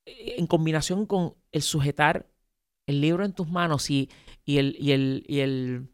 [0.05, 2.27] eh, en combinación con el sujetar
[2.87, 4.09] el libro en tus manos y,
[4.45, 5.89] y, el, y, el, y el,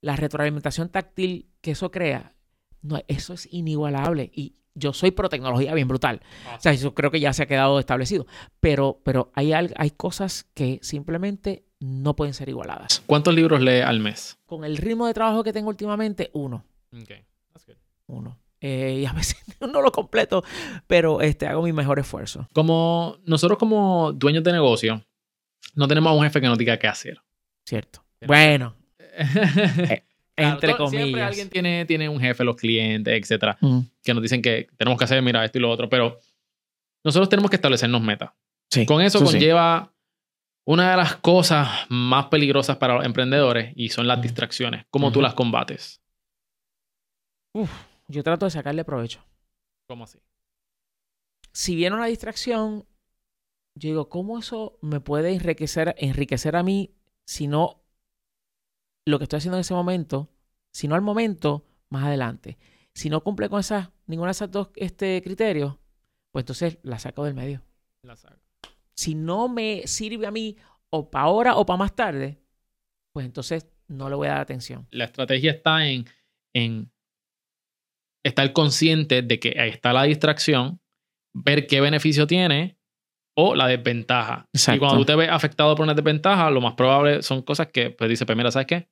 [0.00, 2.34] la retroalimentación táctil que eso crea,
[2.82, 4.30] no, eso es inigualable.
[4.34, 6.20] Y yo soy pro tecnología bien brutal.
[6.56, 8.26] O sea, eso creo que ya se ha quedado establecido.
[8.60, 13.02] Pero, pero hay, hay cosas que simplemente no pueden ser igualadas.
[13.06, 14.38] ¿Cuántos libros lees al mes?
[14.46, 16.64] Con el ritmo de trabajo que tengo últimamente, uno.
[16.92, 17.24] Okay.
[17.52, 17.76] That's good.
[18.06, 18.38] Uno.
[18.60, 20.42] Eh, y a veces no lo completo,
[20.86, 22.48] pero este, hago mi mejor esfuerzo.
[22.52, 25.04] Como nosotros como dueños de negocio,
[25.74, 27.20] no tenemos a un jefe que nos diga qué hacer.
[27.68, 28.02] ¿Cierto?
[28.26, 28.74] Bueno,
[30.34, 31.28] Claro, entre todo- Siempre comillas.
[31.28, 35.04] alguien tiene, tiene un jefe, los clientes, etcétera, Mm, que nos dicen que tenemos que
[35.04, 36.18] hacer, mira, esto y lo otro, pero
[37.04, 38.30] nosotros tenemos que establecernos metas.
[38.70, 39.92] sí, Con eso conlleva
[40.66, 44.86] una de las cosas más peligrosas para los emprendedores y son las distracciones.
[44.90, 46.00] ¿Cómo tú las combates?
[48.08, 49.22] Yo trato de sacarle provecho.
[49.88, 50.18] ¿Cómo así?
[51.52, 52.86] si viene una distracción,
[53.74, 56.94] yo digo, ¿cómo eso me puede enriquecer, enriquecer a mí
[57.28, 57.84] si no
[59.06, 60.30] lo que estoy haciendo en ese momento,
[60.72, 62.56] si no al momento, más adelante?
[62.94, 65.76] Si no cumple con esas, ninguno de esos dos este, criterios,
[66.32, 67.62] pues entonces la saco del medio.
[68.02, 68.40] La saco.
[68.94, 70.56] Si no me sirve a mí
[70.88, 72.40] o para ahora o para más tarde,
[73.12, 74.88] pues entonces no le voy a dar atención.
[74.90, 76.06] La estrategia está en,
[76.54, 76.90] en
[78.24, 80.80] estar consciente de que ahí está la distracción,
[81.34, 82.77] ver qué beneficio tiene
[83.40, 84.48] o la desventaja.
[84.52, 87.90] Y cuando tú te ves afectado por una desventaja, lo más probable son cosas que
[87.90, 88.88] pues dice, pues mira, ¿sabes qué?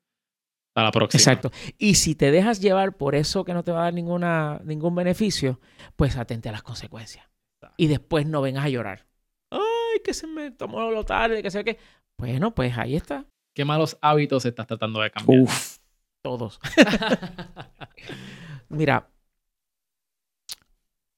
[0.77, 1.19] A la próxima.
[1.19, 1.51] Exacto.
[1.79, 4.95] Y si te dejas llevar por eso que no te va a dar ninguna, ningún
[4.95, 5.59] beneficio,
[5.97, 7.29] pues atente a las consecuencias.
[7.77, 9.09] Y después no vengas a llorar.
[9.51, 11.79] Ay, que se me tomó lo tarde, que sé qué.
[12.17, 13.27] Bueno, pues ahí está.
[13.53, 15.41] ¿Qué malos hábitos estás tratando de cambiar?
[15.41, 15.79] Uf,
[16.23, 16.61] todos.
[18.69, 19.11] Mira,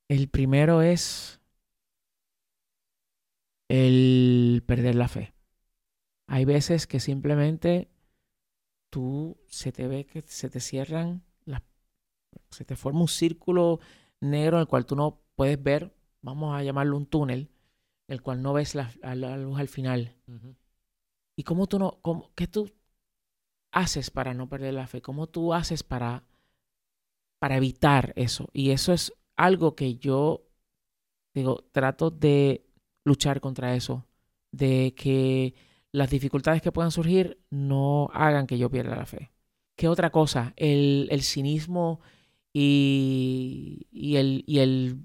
[0.09, 1.38] el primero es
[3.69, 5.35] el perder la fe.
[6.29, 7.91] Hay veces que simplemente
[8.91, 11.63] tú se te ve que se te cierran las
[12.51, 13.81] se te forma un círculo
[14.21, 17.51] negro en el cual tú no puedes ver, vamos a llamarlo un túnel,
[18.09, 20.17] el cual no ves la, la- luz al final.
[21.37, 22.71] ¿Y cómo tú no, cómo, qué tú
[23.73, 25.01] haces para no perder la fe?
[25.03, 26.25] ¿Cómo tú haces para,
[27.39, 28.49] para evitar eso?
[28.53, 30.45] Y eso es algo que yo,
[31.35, 32.68] digo, trato de
[33.09, 34.07] luchar contra eso,
[34.53, 35.55] de que
[35.93, 39.33] las dificultades que puedan surgir no hagan que yo pierda la fe.
[39.77, 40.53] ¿Qué otra cosa?
[40.57, 42.01] El, el cinismo
[42.53, 45.05] y, y el, y el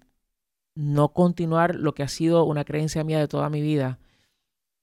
[0.76, 4.00] no continuar lo que ha sido una creencia mía de toda mi vida,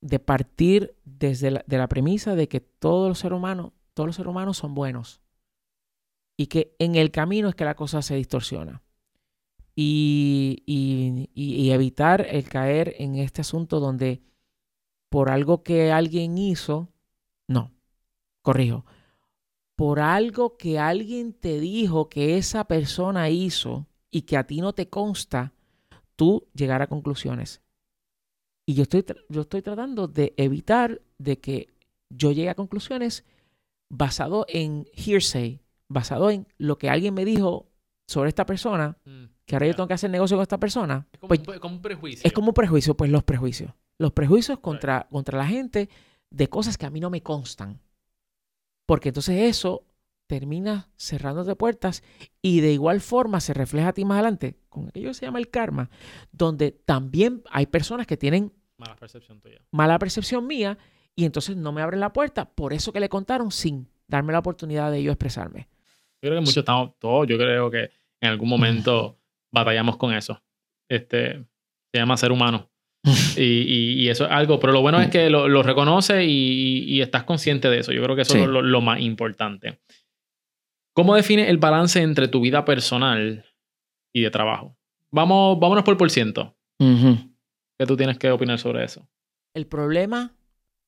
[0.01, 4.15] de partir desde la, de la premisa de que todos los seres humanos, todos los
[4.15, 5.21] seres humanos son buenos
[6.37, 8.81] y que en el camino es que la cosa se distorsiona.
[9.75, 14.21] Y, y- y- evitar el caer en este asunto donde
[15.09, 16.89] por algo que alguien hizo,
[17.47, 17.71] no,
[18.41, 18.85] corrijo,
[19.75, 24.73] por algo que alguien te dijo que esa persona hizo y que a ti no
[24.73, 25.53] te consta,
[26.15, 27.61] tú llegar a conclusiones.
[28.65, 31.67] Y yo estoy, yo estoy tratando de evitar de que
[32.09, 33.25] yo llegue a conclusiones
[33.89, 37.67] basado en hearsay, basado en lo que alguien me dijo
[38.07, 39.23] sobre esta persona, Mm.
[39.51, 41.05] Que ahora yo tengo que hacer negocio con esta persona.
[41.11, 42.21] Es como, Pues, un, como un prejuicio.
[42.23, 43.73] es como un prejuicio, pues los prejuicios.
[43.97, 45.89] Los prejuicios contra, contra la gente
[46.29, 47.81] de cosas que a mí no me constan.
[48.85, 49.83] Porque entonces eso
[50.27, 52.01] termina cerrándote puertas
[52.41, 55.39] y de igual forma se refleja a ti más adelante con aquello que se llama
[55.39, 55.89] el karma,
[56.31, 59.61] donde también hay personas que tienen Mala percepción tuya.
[59.71, 60.77] mala percepción mía
[61.15, 64.39] y entonces no me abren la puerta por eso que le contaron sin darme la
[64.39, 65.67] oportunidad de yo expresarme.
[66.21, 67.89] Yo creo que muchos estamos, todos, yo creo que
[68.21, 69.17] en algún momento
[69.53, 70.41] batallamos con eso.
[70.89, 71.33] Este,
[71.93, 72.69] se llama ser humano.
[73.37, 76.83] Y, y- y eso es algo, pero lo bueno es que lo, lo reconoces y,
[76.85, 77.91] y estás consciente de eso.
[77.93, 78.41] Yo creo que eso Sí.
[78.41, 79.79] es lo, lo más importante.
[80.93, 83.45] ¿Cómo defines el balance entre tu vida personal
[84.13, 84.77] y de trabajo?
[85.11, 86.55] Vamos, vámonos por por ciento.
[86.79, 89.07] ¿Qué tú tienes que opinar sobre eso?
[89.55, 90.35] El problema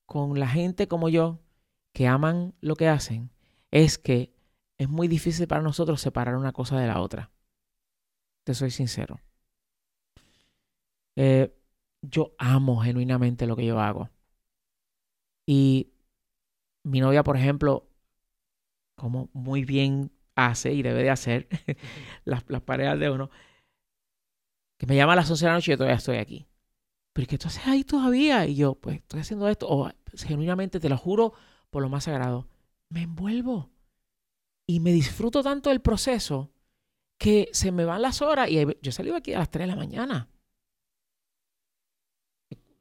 [0.06, 1.40] con la gente como yo
[1.94, 3.30] que aman lo que hacen
[3.70, 4.30] es que
[4.78, 7.30] es muy difícil para nosotros separar una cosa de la otra.
[8.44, 9.20] Te soy sincero.
[11.16, 11.54] Eh,
[12.02, 14.10] yo amo genuinamente lo que yo hago.
[15.46, 15.92] Y
[16.84, 17.88] mi novia, por ejemplo,
[18.96, 21.48] como muy bien hace y debe de hacer
[22.24, 23.30] las, las parejas de uno,
[24.78, 26.46] que me llama a las 11 de la noche y yo todavía estoy aquí.
[27.12, 28.46] Pero ¿qué tú haces ahí todavía?
[28.46, 29.68] Y yo, pues estoy haciendo esto.
[29.68, 31.32] O genuinamente, te lo juro,
[31.70, 32.48] por lo más sagrado,
[32.88, 33.70] me envuelvo.
[34.66, 36.53] Y me disfruto tanto del proceso
[37.18, 38.48] que se me van las horas.
[38.50, 40.28] Y yo salido aquí a las 3 de la mañana.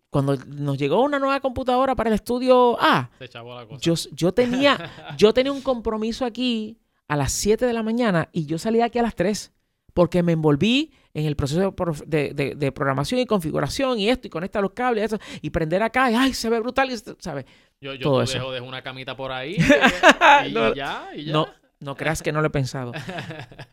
[0.09, 3.79] Cuando nos llegó una nueva computadora para el estudio A, Se la cosa.
[3.81, 4.77] yo, yo, tenía,
[5.17, 6.77] yo tenía un compromiso aquí
[7.07, 9.51] a las 7 de la mañana y yo salí de aquí a las 3
[9.95, 14.09] porque me envolví en el proceso de, pro- de- de- de programación y configuración y
[14.09, 16.91] esto y conectar los cables y, esto, y prender acá y ay, se ve brutal,
[16.91, 17.45] y ¿sabes?
[17.81, 18.33] Yo, yo todo tú eso.
[18.37, 19.55] dejo, dejo una camita por ahí
[20.45, 21.33] y, y No, ya, y ya.
[21.33, 21.47] No,
[21.83, 22.91] no creas que no lo he pensado.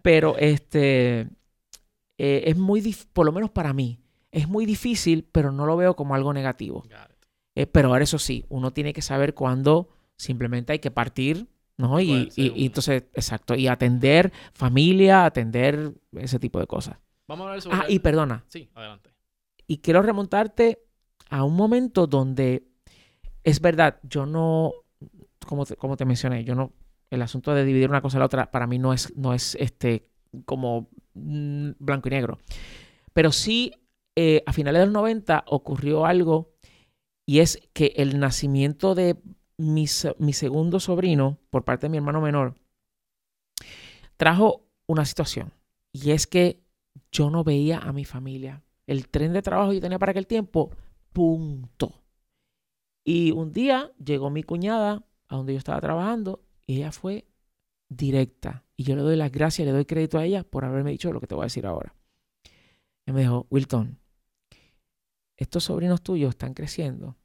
[0.03, 1.29] Pero este
[2.19, 4.01] eh, es muy, dif- por lo menos para mí,
[4.31, 6.85] es muy difícil, pero no lo veo como algo negativo.
[7.55, 11.99] Eh, pero ahora eso sí, uno tiene que saber cuándo simplemente hay que partir, ¿no?
[12.01, 16.99] Y, entonces, exacto, y atender familia, atender ese tipo de cosas.
[17.27, 17.77] Vamos a hablar sobre...
[17.79, 19.11] Ah, y perdona, Sí, adelante.
[19.67, 20.83] y quiero remontarte
[21.29, 22.67] a un momento donde
[23.45, 24.73] es verdad, yo no,
[25.47, 26.73] como te, como te mencioné, yo no,
[27.11, 29.57] el asunto de dividir una cosa a la otra para mí no es, no es
[29.57, 30.09] este,
[30.45, 32.39] como mm, blanco y negro.
[33.13, 33.73] Pero sí,
[34.17, 36.53] eh, a finales de los 90 ocurrió algo
[37.27, 39.17] y es que el nacimiento de
[39.57, 39.87] mi,
[40.19, 42.55] mi segundo sobrino por parte de mi hermano menor
[44.17, 45.53] trajo una situación
[45.93, 46.63] y es que
[47.13, 48.63] yo no veía a mi familia.
[48.87, 50.71] El tren de trabajo que yo tenía para aquel tiempo,
[51.13, 52.03] punto.
[53.05, 56.41] Y un día llegó mi cuñada a donde yo estaba trabajando
[56.71, 57.27] y ella fue
[57.89, 58.65] directa.
[58.77, 61.19] Y yo le doy las gracias, le doy crédito a ella por haberme dicho lo
[61.19, 61.97] que te voy a decir ahora.
[63.05, 63.99] Ella me dijo, Wilton,
[65.37, 67.17] estos sobrinos tuyos están creciendo.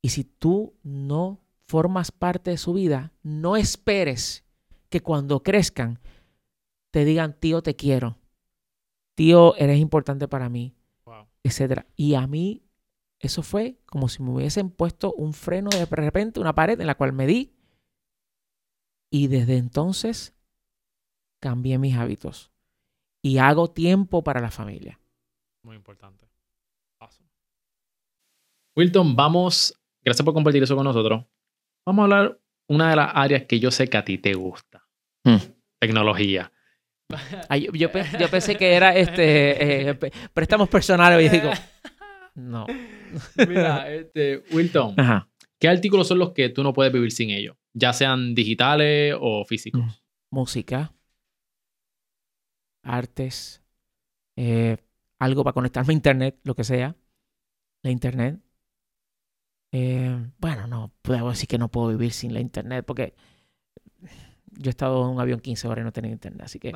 [0.00, 4.44] Y si tú no formas parte de su vida, no esperes
[4.88, 5.98] que cuando crezcan
[6.90, 8.16] te digan, tío, te quiero.
[9.14, 10.74] Tío, eres importante para mí,
[11.04, 11.26] Wow.
[11.42, 11.86] etcétera.
[11.96, 12.62] Y a mí
[13.18, 16.94] eso fue como si me hubiesen puesto un freno de repente, una pared en la
[16.94, 17.57] cual me di.
[19.10, 20.34] Y desde entonces
[21.40, 22.50] cambié mis hábitos.
[23.22, 25.00] Y hago tiempo para la familia.
[25.62, 26.28] Muy importante.
[27.00, 27.28] Awesome.
[28.76, 31.24] Wilton, vamos, gracias por compartir eso con nosotros.
[31.84, 34.84] Vamos a hablar una de las áreas que yo sé que a ti te gusta.
[35.80, 36.52] Tecnología.
[37.48, 39.94] Ay, yo, yo pe- yo pensé que era este eh,
[40.32, 41.50] préstamos personales y digo,
[42.34, 42.66] no.
[43.48, 45.28] Mira, este, Wilton, Ajá.
[45.58, 47.56] ¿qué artículos son los que tú no puedes vivir sin ellos?
[47.78, 49.80] Ya sean digitales o físicos.
[49.82, 49.88] Mm.
[50.30, 50.92] Música,
[52.82, 53.62] artes,
[54.36, 54.76] eh,
[55.18, 56.96] algo para conectarme a internet, lo que sea.
[57.82, 58.40] La internet.
[59.72, 63.14] Eh, bueno, no, puedo decir que no puedo vivir sin la internet porque
[64.52, 66.72] yo he estado en un avión 15 horas y no tenía internet, así que.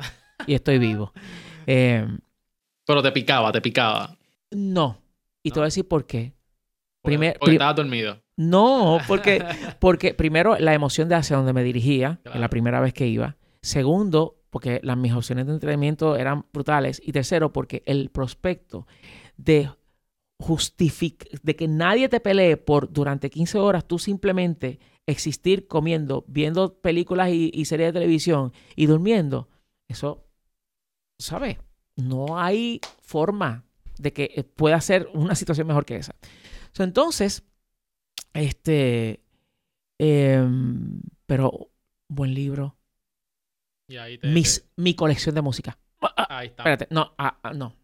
[0.47, 1.11] Y estoy vivo.
[1.65, 2.05] Eh,
[2.85, 4.17] Pero te picaba, te picaba.
[4.51, 5.01] no.
[5.43, 6.33] Y te voy a decir por qué.
[7.01, 8.22] Porque, Primer- porque pri- estabas dormido.
[8.35, 9.45] No, porque,
[9.79, 13.37] porque primero la emoción de hacia donde me dirigía, en la primera vez que iba.
[13.61, 17.01] Segundo, porque las, mis opciones de entretenimiento eran brutales.
[17.03, 18.87] Y tercero, porque el prospecto
[19.37, 19.69] de
[20.39, 26.79] justific de que nadie te pelee por durante 15 horas, tú simplemente existir comiendo, viendo
[26.79, 29.49] películas y, y series de televisión y durmiendo,
[29.87, 30.25] eso,
[31.19, 31.57] ¿sabes?
[31.95, 33.65] No hay forma
[33.97, 36.15] de que eh, pueda ser una situación mejor que esa.
[36.71, 37.43] So, entonces,
[38.33, 39.21] este,
[39.99, 41.69] em, pero
[42.07, 42.75] buen libro.
[43.87, 45.77] Y ahí te- Mis, mi colección de música.
[46.01, 46.63] Ah, ahí está.
[46.63, 47.75] Espérate, no, ah, ah, no.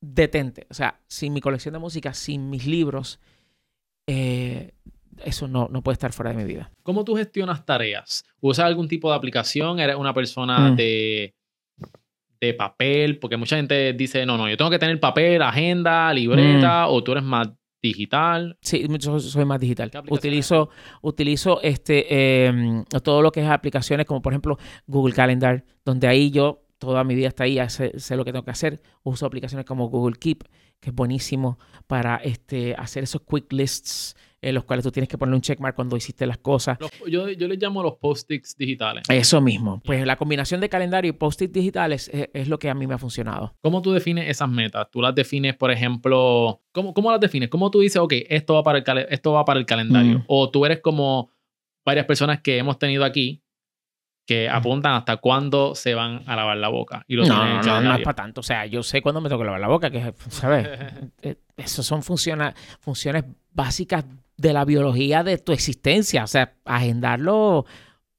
[0.00, 0.66] Detente.
[0.70, 3.18] O sea, sin mi colección de música, sin mis libros,
[4.08, 4.72] eh,
[5.24, 6.70] eso no, no puede estar fuera de mi vida.
[6.82, 8.24] ¿Cómo tú gestionas tareas?
[8.40, 9.80] ¿Usas algún tipo de aplicación?
[9.80, 10.76] ¿Eres una persona Mm.
[10.76, 11.34] de,
[12.40, 13.18] de papel?
[13.18, 17.12] Porque mucha gente dice, no, no, yo tengo que tener papel, agenda, libreta, o tú
[17.12, 17.48] eres más
[17.86, 18.58] digital.
[18.60, 19.90] Sí, yo soy más digital.
[19.90, 20.70] ¿Qué aplicaciones Utilizo,
[21.02, 26.30] utilizo este, em, todo lo que es aplicaciones como por ejemplo Google Calendar, donde ahí
[26.30, 28.80] yo toda mi vida está ahí, sé, sé lo que tengo que hacer.
[29.02, 30.44] Uso aplicaciones como Google Keep,
[30.80, 35.16] que es buenísimo para este, hacer esos quick lists en los cuales tú tienes que
[35.18, 36.78] poner un checkmark cuando hiciste las cosas.
[36.80, 39.02] Los- yo, yo les llamo los post-its digitales.
[39.08, 39.80] Eso mismo.
[39.84, 42.94] Pues la combinación de calendario y post-it digitales es, es lo que a mí me
[42.94, 43.54] ha funcionado.
[43.62, 44.88] ¿Cómo tú defines esas metas?
[44.90, 47.48] Tú las defines, por ejemplo, ¿cómo, cómo las defines?
[47.48, 50.18] ¿Cómo tú dices, ok, esto va para el, esto va para el calendario?
[50.18, 50.24] Mm.
[50.28, 51.30] O tú eres como
[51.84, 53.42] varias personas que hemos tenido aquí
[54.26, 57.04] que apuntan hasta cuándo se van a lavar la boca.
[57.06, 58.40] Y lo No, no, no, no es para tanto.
[58.40, 60.68] O sea, yo sé cuándo me tengo que lavar la boca, que, ¿sabes?
[61.22, 64.04] Eh, Eso son funciones básicas
[64.36, 66.24] de la biología de tu existencia.
[66.24, 67.64] O sea, agendarlo,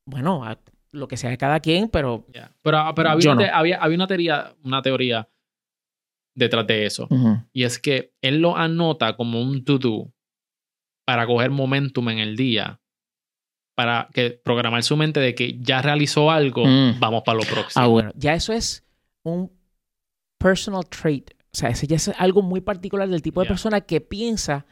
[0.06, 0.60] bueno, a-
[0.92, 2.26] lo que sea de cada quien, pero...
[2.34, 2.56] Ya.
[2.64, 3.42] Pero, pero había, no.
[3.54, 5.30] había, había una, teoría, una teoría
[6.36, 7.08] detrás de eso.
[7.10, 7.38] Ujú.
[7.54, 10.12] Y es que él lo anota como un to-do
[11.06, 12.80] para coger momentum en el día.
[13.76, 17.00] Para que programar su mente de que ya realizó algo, Mm.
[17.00, 17.84] vamos para lo próximo.
[17.84, 18.84] Ah, bueno, ya eso es
[19.24, 19.52] un
[20.40, 21.30] personal trait.
[21.54, 23.50] O sea, ese ya es algo muy particular del tipo de Ya.
[23.50, 24.66] persona que piensa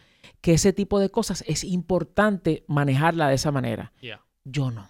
[0.45, 3.91] que ese tipo de cosas es importante manejarla de esa manera.
[3.99, 4.21] Yeah.
[4.43, 4.87] Yo no.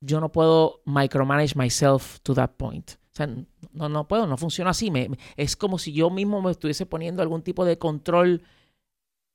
[0.00, 2.92] Yo no puedo micromanage myself to that point.
[2.92, 3.28] O sea,
[3.72, 4.90] no, no puedo, no funciona así.
[4.90, 8.40] Me- me- es como si yo mismo me estuviese poniendo algún tipo de control.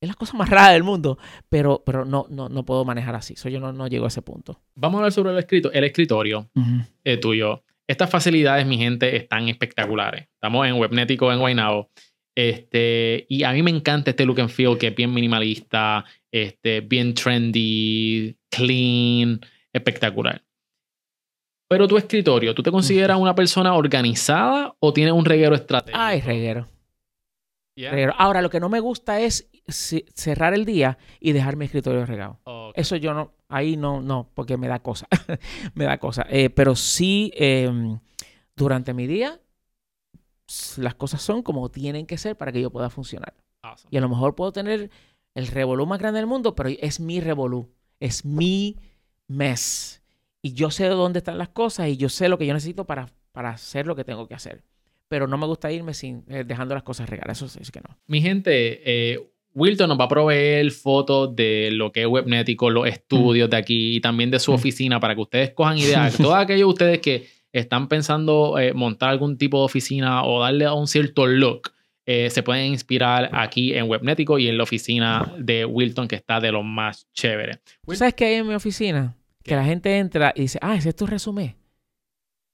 [0.01, 3.35] Es la cosa más rara del mundo, pero, pero no, no, no puedo manejar así.
[3.35, 4.59] So, yo no, no llego a ese punto.
[4.73, 6.49] Vamos a hablar sobre el, escrito, el escritorio
[7.03, 7.63] eh, tuyo.
[7.87, 10.27] Estas facilidades, mi gente, están espectaculares.
[10.33, 11.89] Estamos en Webnético, en Guaynabo.
[12.41, 16.79] Este, y a mí me encanta este look and feel que es bien minimalista, este,
[16.79, 19.41] bien trendy, clean,
[19.73, 20.41] espectacular.
[21.67, 26.01] Pero tu escritorio, ¿tú te consideras una persona organizada o tienes un reguero estratégico?
[26.01, 26.69] Ay, reguero.
[27.75, 27.91] Yeah.
[27.91, 28.13] reguero.
[28.17, 32.05] Ahora, lo que no me gusta es ce- cerrar el día y dejar mi escritorio
[32.05, 32.39] regado.
[32.73, 35.07] Eso yo no, ahí no, no, porque me da cosa.
[35.75, 36.25] me da cosa.
[36.29, 37.69] Eh, pero sí, eh,
[38.55, 39.39] durante mi día,
[40.77, 43.33] las cosas son como tienen que ser para que yo pueda funcionar.
[43.61, 43.89] Awesome.
[43.91, 44.89] Y a lo mejor puedo tener
[45.35, 47.69] el revolú más grande del mundo, pero es mi revolú.
[47.99, 48.77] Es mi
[49.27, 50.01] mess.
[50.41, 53.09] Y yo sé dónde están las cosas y yo sé lo que yo necesito para,
[53.31, 54.63] para hacer lo que tengo que hacer.
[55.07, 57.41] Pero no me gusta irme sin eh, dejando las cosas regadas.
[57.41, 57.97] Eso es que no.
[58.07, 59.19] Mi gente, eh,
[59.53, 63.95] Wilton nos va a proveer fotos de lo que es Webnético, los estudios de aquí
[63.97, 64.55] y también de su Mm.
[64.55, 66.15] oficina para que ustedes cojan ideas.
[66.17, 70.65] Todos aquellos de ustedes que están pensando eh, montar algún tipo de oficina o darle
[70.65, 71.71] a un cierto look,
[72.05, 76.39] eh, se pueden inspirar aquí en Webnético y en la oficina de Wilton, que está
[76.39, 77.59] de lo más chévere.
[77.85, 79.15] ¿Tú sabes qué hay en mi oficina?
[79.43, 79.49] ¿Qué?
[79.51, 81.55] Que la gente entra y dice, ah, ese es tu resumen.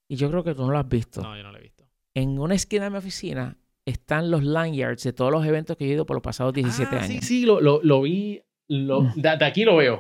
[0.09, 1.21] Y yo creo que tú no lo has visto.
[1.21, 1.83] No, yo no lo he visto.
[2.13, 5.87] En una esquina de mi oficina están los lanyards de todos los eventos que he
[5.89, 7.23] ido por los pasados 17 Ah, años.
[7.25, 8.41] Sí, sí, lo, lo, lo vi.
[8.67, 9.13] Lo, Mm.
[9.15, 9.97] de, de aquí lo veo.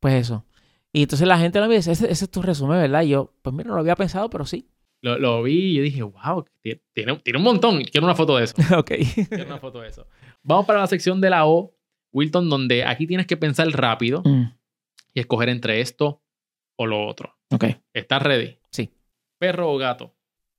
[0.00, 0.44] Pues eso.
[0.98, 3.02] Y entonces la gente lo ve y dice, ese, ese es tu resumen, ¿verdad?
[3.02, 4.68] Y yo, pues mira, no lo había pensado, pero sí.
[5.00, 6.80] Lo, lo vi y yo dije, wow, tiene,
[7.22, 7.84] tiene un montón.
[7.84, 8.56] Quiero una foto de eso.
[8.76, 8.92] ok.
[9.28, 10.06] Quiero una foto de eso.
[10.42, 11.72] Vamos para la sección de la O,
[12.12, 14.52] Wilton, donde aquí tienes que pensar rápido Mm,
[15.14, 16.20] y escoger entre esto
[16.76, 17.36] o lo otro.
[17.52, 17.64] ok.
[17.92, 18.58] ¿Estás ready?
[18.72, 18.90] Sí.
[19.38, 20.16] Perro o gato.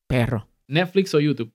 [0.07, 0.47] Perro.
[0.67, 1.51] Netflix o YouTube.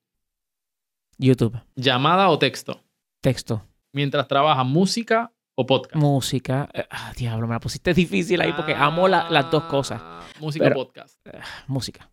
[1.17, 1.59] YouTube.
[1.77, 2.83] Llamada o texto.
[3.23, 3.67] Texto.
[3.93, 5.97] Mientras trabajas, música o podcast.
[5.97, 6.69] Música.
[6.75, 10.01] Eh, Ah, diablo, me la pusiste difícil ahí porque amo la- las dos cosas.
[10.03, 11.19] Ah, Música Pero- o podcast.
[11.67, 12.11] Música.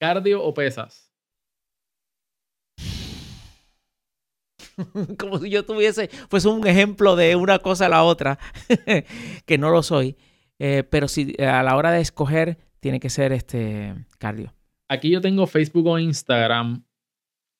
[0.00, 1.10] Cardio o pesas.
[5.18, 8.38] Como si yo tuviese, pues un ejemplo de una cosa a la otra,
[9.46, 10.16] que no lo soy.
[10.58, 14.52] Eh, pero si eh, a la hora de escoger, tiene que ser este cardio.
[14.90, 16.84] Aquí yo tengo Facebook o Instagram,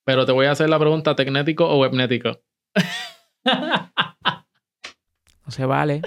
[0.04, 2.40] pero te voy a hacer la pregunta, ¿tecnético o webnético?
[5.44, 6.02] No se vale.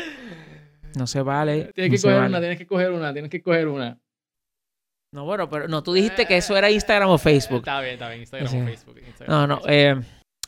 [0.96, 1.72] No se vale.
[1.74, 2.30] Tienes no que coger vale.
[2.30, 4.00] una, tienes que coger una, tienes que coger una.
[5.14, 7.60] No, bueno, pero no, tú dijiste que eso era Instagram o Facebook.
[7.60, 8.22] Está bien, está bien.
[8.22, 8.58] Instagram Sí.
[8.60, 8.98] o Facebook.
[9.06, 9.72] Instagram No, no, Facebook.
[9.74, 10.02] eh,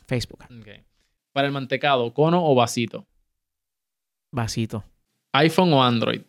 [0.06, 0.44] Facebook.
[0.60, 0.68] Ok.
[1.32, 3.06] Para el mantecado, ¿cono o vasito?
[4.32, 4.84] Vasito.
[5.32, 6.22] ¿iPhone o Android?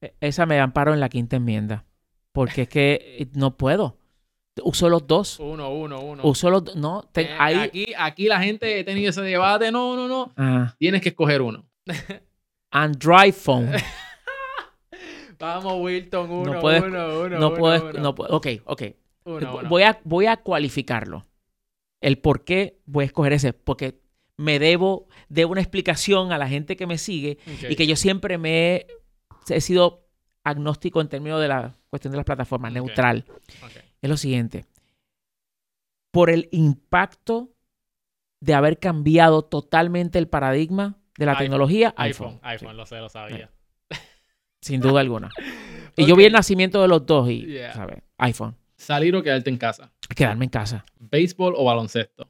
[0.00, 1.84] E- Esa me amparo en la quinta enmienda.
[2.32, 3.98] Porque es que eh, no puedo.
[4.62, 5.40] Uso los dos.
[5.40, 6.22] Uno, uno, uno.
[6.24, 6.76] Uso los dos.
[6.76, 7.56] No, te- Eh, ahí.
[7.56, 9.72] aquí, aquí la gente ha tenido ese debate.
[9.72, 10.32] No, no, no.
[10.36, 11.64] Ah, Tienes que escoger uno.
[12.70, 13.70] Android phone.
[15.38, 16.30] Vamos, Wilton.
[16.30, 17.38] Uno, No puedes- uno, uno.
[17.38, 17.82] no uno, puedes.
[17.82, 17.92] uno.
[18.00, 18.82] No, ok, ok.
[19.24, 19.60] Uno.
[19.68, 21.26] Voy, a, voy a cualificarlo.
[22.00, 23.52] El por qué voy a escoger ese.
[23.52, 24.00] Porque
[24.36, 27.38] me debo, debo una explicación a la gente que me sigue
[27.68, 28.86] y que yo siempre me he,
[29.48, 30.06] he sido
[30.44, 33.24] agnóstico en términos de la cuestión de las plataformas, neutral.
[33.64, 33.70] Ok.
[34.04, 34.66] Es lo siguiente.
[36.10, 37.54] Por el impacto
[38.42, 42.40] de haber cambiado totalmente el paradigma de la iPhone, tecnología, iPhone, iPhone.
[42.42, 43.50] iPhone, sí, lo sé, lo sabía.
[44.60, 45.30] sin duda alguna.
[45.96, 47.72] Y yo vi el nacimiento de los dos y, Yeah.
[47.72, 48.02] ¿sabes?
[48.18, 48.56] iPhone.
[48.76, 49.90] Salir o quedarte en casa.
[50.14, 50.84] Quedarme en casa.
[50.98, 52.28] Béisbol o baloncesto.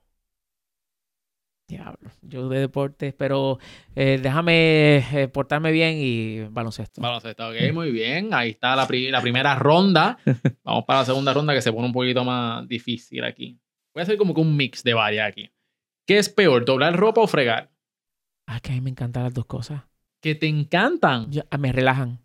[1.66, 2.10] Diablo.
[2.20, 3.58] Yo de deportes, pero
[3.96, 7.00] eh, déjame eh, portarme bien y baloncesto.
[7.00, 8.34] Baloncesto, ok, muy bien.
[8.34, 10.18] Ahí está la, pri- la primera ronda.
[10.64, 13.58] Vamos para la segunda ronda que se pone un poquito más difícil aquí.
[13.94, 15.50] Voy a hacer como que un mix de varias aquí.
[16.06, 17.70] ¿Qué es peor, doblar ropa o fregar?
[18.46, 19.82] Ah, que a mí me encantan las dos cosas.
[20.20, 21.30] Que te encantan.
[21.32, 22.18] Yo- ah, me relajan.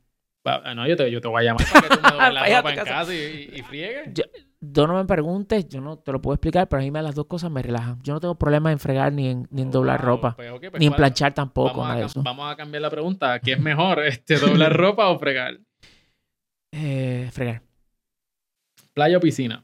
[0.45, 2.69] Ah, No, yo te, yo te voy a llamar para que tú me la ropa
[2.71, 2.91] en casa.
[2.91, 3.17] casa y,
[3.53, 4.09] y, y friegues.
[4.13, 4.23] Yo-
[4.61, 7.27] No me preguntes, yo no te lo puedo explicar, pero a mí me las dos
[7.27, 8.01] cosas me relajan.
[8.03, 10.73] Yo no tengo problema en fregar ni en, ni en doblar Wow, ropa, pues, pues,
[10.79, 12.23] ni en ¿cuál- planchar tampoco, Vamos a, de eso.
[12.23, 13.39] vamos a cambiar la pregunta.
[13.39, 15.59] ¿Qué es mejor, este, doblar ropa o fregar?
[16.73, 17.63] Eh, fregar,
[18.93, 19.63] ¿Playa o piscina?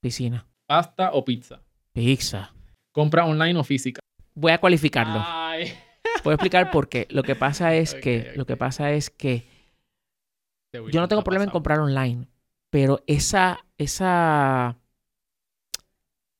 [0.00, 1.60] piscina, ¿Pasta o pizza?
[1.92, 2.52] pizza.
[2.92, 4.00] ¿Compra online o física?
[4.34, 5.22] Voy a cualificarlo.
[5.26, 5.72] Ay.
[6.24, 7.06] Voy a explicar por qué.
[7.10, 9.46] Lo que pasa es que, lo que pasa es que
[10.90, 12.28] yo no tengo problema en comprar online,
[12.70, 14.76] pero esa, esa,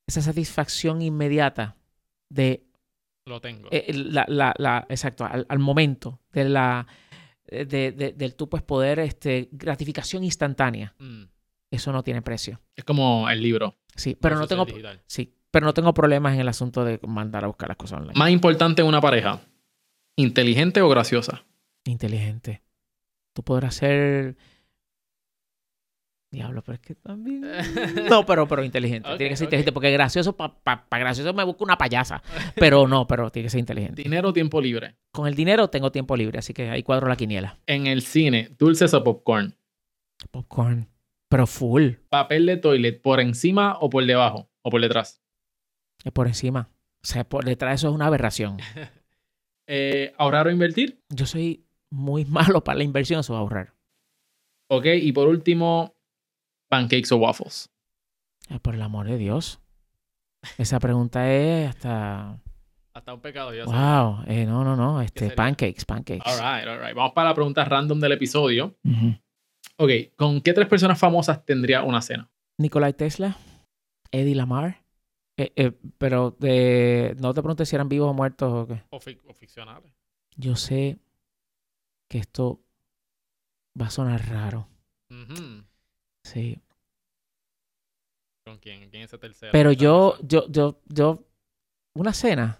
[0.07, 1.75] esa satisfacción inmediata
[2.29, 2.63] de
[3.25, 3.69] Lo tengo.
[3.71, 6.87] eh, la, la, la- exacto, al, al momento de la
[7.47, 11.23] de, de- del tú pues poder este gratificación instantánea, Mm.
[11.71, 12.59] eso no tiene precio.
[12.75, 13.75] Es como el libro.
[13.95, 15.01] Sí, pero no tengo digital.
[15.05, 18.17] sí, pero no tengo problemas en el asunto de mandar a buscar las cosas online.
[18.17, 19.41] Más importante en una pareja.
[20.15, 21.43] ¿Inteligente o graciosa?
[21.85, 22.63] Inteligente.
[23.33, 24.35] Tú podrás ser
[26.33, 27.43] Diablo, pero es que también.
[28.09, 29.07] No, pero, pero inteligente.
[29.17, 29.71] Tiene que ser inteligente.
[29.71, 32.21] Porque gracioso, para pa, pa gracioso me busco una payasa.
[32.55, 34.01] Pero no, pero tiene que ser inteligente.
[34.01, 34.97] ¿Dinero o tiempo libre?
[35.11, 37.59] Con el dinero tengo tiempo libre, así que ahí cuadro la quiniela.
[37.67, 39.55] En el cine, ¿dulces o popcorn?
[40.31, 40.89] Popcorn.
[41.29, 41.91] Pero full.
[42.09, 44.49] ¿Papel de toilet por encima o por debajo?
[44.63, 45.21] ¿O por detrás?
[46.03, 46.69] Es por encima.
[47.03, 48.57] O sea, por detrás de eso es una aberración.
[49.65, 51.01] Eh, ¿Ahorrar o invertir?
[51.07, 53.73] Yo soy muy malo para la inversión, eso es ahorrar.
[54.69, 55.95] Ok, y por último,
[56.73, 57.69] ¿pancakes o waffles?
[58.49, 59.59] Eh, Por el amor de Dios.
[60.57, 62.39] Esa pregunta es hasta.
[62.93, 64.23] Hasta un pecado, ya Wow.
[64.27, 65.01] Eh, no, no, no.
[65.01, 66.23] Este, pancakes, pancakes.
[66.25, 66.95] All right, all right.
[66.95, 68.75] Vamos para la pregunta random del episodio.
[68.83, 69.15] Ujú.
[69.77, 72.29] Ok, ¿con qué tres personas famosas tendría una cena?
[72.57, 73.37] Nikolai Tesla,
[74.11, 74.83] Eddie Lamar.
[75.37, 78.83] Eh, eh, pero de, no te preguntes si eran vivos o muertos o qué.
[78.89, 79.91] O, ficcionales.
[80.35, 80.99] Yo sé
[82.07, 82.61] que esto
[83.79, 84.67] va a sonar raro.
[86.23, 86.59] Sí.
[88.45, 88.89] ¿Con quién?
[88.89, 89.51] ¿Quién es ese tercero?
[89.51, 91.23] Pero yo, yo, yo, yo,
[91.95, 92.59] una cena.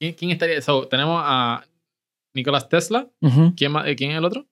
[0.00, 0.60] ¿Quién, quién estaría?
[0.62, 1.64] So, tenemos a
[2.34, 3.08] Nicolás Tesla.
[3.56, 4.46] ¿Quién, eh, ¿Quién es el otro?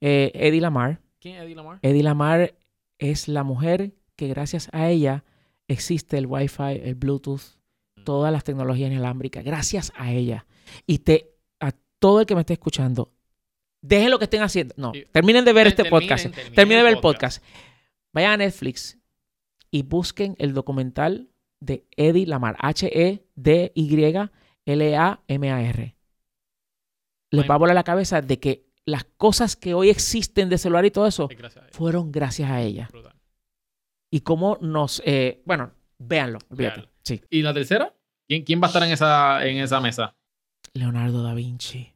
[0.00, 1.00] Eh, Eddie Lamar.
[1.20, 1.78] ¿Quién es Eddie Lamar?
[1.82, 2.54] Eddie Lamar
[2.98, 5.24] es la mujer que gracias a ella
[5.68, 7.42] existe el Wi-Fi, el Bluetooth,
[8.04, 9.44] todas las tecnologías inalámbricas.
[9.44, 10.46] Gracias a ella.
[10.86, 13.12] Y te, a todo el que me esté escuchando,
[13.86, 14.74] dejen lo que estén haciendo.
[14.78, 16.26] No, terminen de ver este podcast.
[16.26, 17.38] terminen- Terminen de ver el podcast.
[17.42, 17.60] podcast.
[18.12, 18.98] Vayan a Netflix
[19.70, 21.28] y busquen el documental
[21.60, 22.54] de Eddie Lamar.
[22.56, 23.20] E
[24.66, 25.96] H-E-D-Y-L-A-M-A-R.
[27.30, 30.84] Les va a volar la cabeza de que las cosas que hoy existen de celular
[30.84, 32.88] y todo eso gracias fueron gracias a ella.
[32.92, 33.14] Brutal.
[34.12, 35.02] Y cómo nos...
[35.04, 36.38] eh, bueno, véanlo.
[37.02, 37.20] Sí.
[37.30, 37.92] ¿Y la tercera?
[38.28, 40.14] ¿Quién, quién va a estar en esa, en esa mesa?
[40.74, 41.93] Leonardo da Vinci.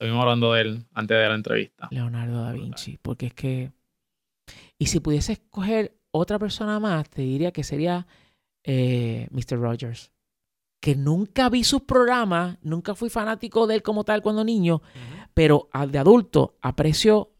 [0.00, 1.86] Estuvimos hablando de él antes de la entrevista.
[1.90, 2.52] Leonardo da.
[2.52, 2.98] Vinci.
[3.02, 3.70] Porque es que...
[4.78, 8.06] Y si pudiese escoger otra persona más, te diría que sería
[8.64, 9.58] eh, Mr.
[9.60, 10.10] Rogers.
[10.80, 14.80] Que nunca vi sus programas, nunca fui fanático de él como tal cuando niño,
[15.34, 17.34] pero de adulto aprecio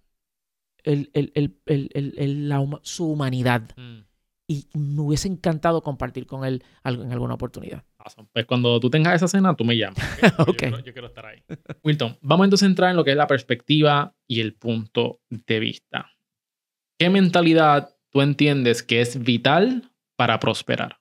[0.82, 3.70] el- el- el- el- el- el- la huma- su humanidad.
[3.78, 4.00] Mm.
[4.50, 7.84] Y me hubiese encantado compartir con él en alguna oportunidad.
[7.98, 8.28] Awesome.
[8.32, 9.98] Pues cuando tú tengas esa cena, tú me llamas.
[10.38, 10.38] ¿ok?
[10.38, 10.56] Yo Ok.
[10.56, 11.42] quiero- Yo, quiero estar ahí.
[11.84, 15.60] Wilton, vamos entonces a entrar en lo que es la perspectiva y el punto de
[15.60, 16.10] vista.
[16.98, 20.96] ¿Qué mentalidad tú entiendes que es vital para prosperar?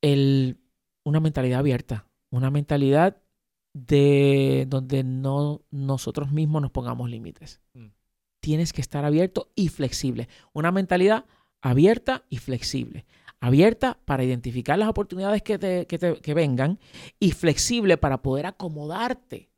[0.00, 0.58] el-
[1.04, 3.22] una mentalidad abierta, una mentalidad
[3.72, 7.60] de donde no nosotros mismos nos pongamos límites.
[7.74, 7.86] Mm.
[8.42, 10.28] Tienes que estar abierto y flexible.
[10.52, 11.24] Una mentalidad
[11.62, 13.06] abierta y flexible.
[13.40, 16.78] Abierta para identificar las oportunidades que, te, que, te, que vengan
[17.18, 19.48] y flexible para poder acomodarte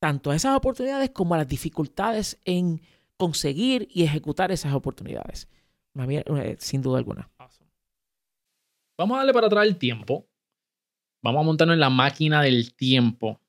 [0.00, 2.82] tanto a esas oportunidades como a las dificultades en
[3.16, 5.48] conseguir y ejecutar esas oportunidades.
[5.94, 7.30] Eh, sin duda alguna.
[8.98, 10.26] Vamos a darle para atrás el tiempo.
[11.22, 13.40] Vamos a montarnos en la máquina del tiempo.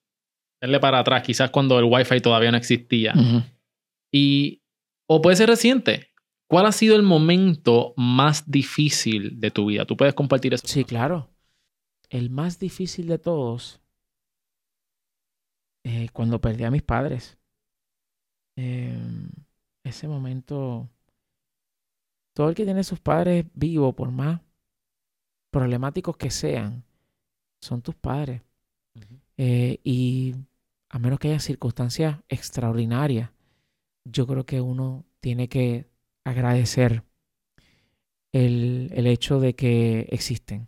[0.62, 3.14] Darle para atrás, quizás cuando el Wi-Fi todavía no existía.
[4.14, 4.62] Y,
[5.08, 6.14] o puede ser reciente.
[6.48, 9.86] ¿Cuál ha sido el momento más difícil de tu vida?
[9.86, 10.68] ¿Tú puedes compartir eso?
[10.68, 11.32] Sí, claro.
[12.10, 13.82] El más difícil de todos,
[15.84, 17.40] eh, cuando perdí a mis padres.
[18.56, 19.32] Em,
[19.84, 20.88] ese momento,
[22.34, 24.42] todo el que tiene sus padres vivos, por más
[25.50, 26.84] problemáticos que sean,
[27.62, 28.44] son tus padres.
[29.38, 30.36] Eh, y
[30.90, 33.33] a menos que haya circunstancias extraordinarias,
[34.06, 35.90] yo creo que uno tiene que
[36.26, 37.04] agradecer
[38.32, 40.68] el, el hecho de que existen.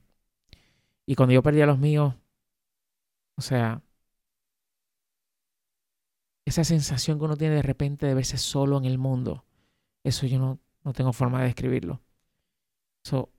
[1.06, 2.16] Y cuando yo perdí a los míos,
[3.38, 3.82] o sea,
[6.46, 9.46] esa sensación que uno tiene de repente de verse solo en el mundo,
[10.04, 12.02] eso yo no, no tengo forma de describirlo.
[13.04, 13.32] So,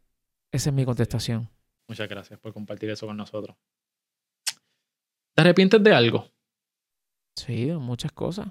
[0.52, 1.48] esa es mi contestación.
[1.88, 3.56] Muchas gracias por compartir eso con nosotros.
[5.34, 6.30] ¿Te arrepientes de algo?
[7.36, 8.48] Sí, muchas cosas.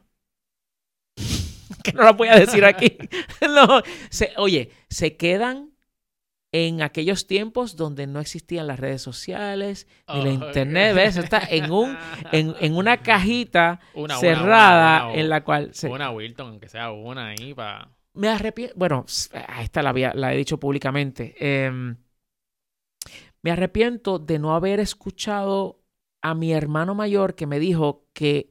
[1.85, 2.97] Que no lo voy a decir aquí.
[3.41, 3.81] no,
[4.37, 5.71] oye, se quedan
[6.51, 11.17] en aquellos tiempos donde no existían las redes sociales ni la internet, ¿ves?
[11.17, 11.97] Está en, un,
[12.31, 13.81] en, una cajita
[14.19, 15.73] cerrada en la cual...
[15.73, 15.89] Se...
[15.89, 17.89] Una Wilton, aunque sea una ahí para...
[18.13, 18.73] Me arrepiento...
[18.77, 19.05] Bueno,
[19.61, 21.35] esta la, la he dicho públicamente.
[21.37, 21.97] Em,
[23.41, 25.83] me arrepiento de no haber escuchado
[26.21, 28.49] a mi hermano mayor que me dijo que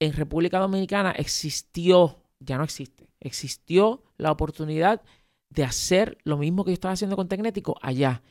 [0.00, 5.02] en República Dominicana existió, ya no existe, existió la oportunidad
[5.50, 8.22] de hacer lo mismo que yo estaba haciendo con Tecnético allá.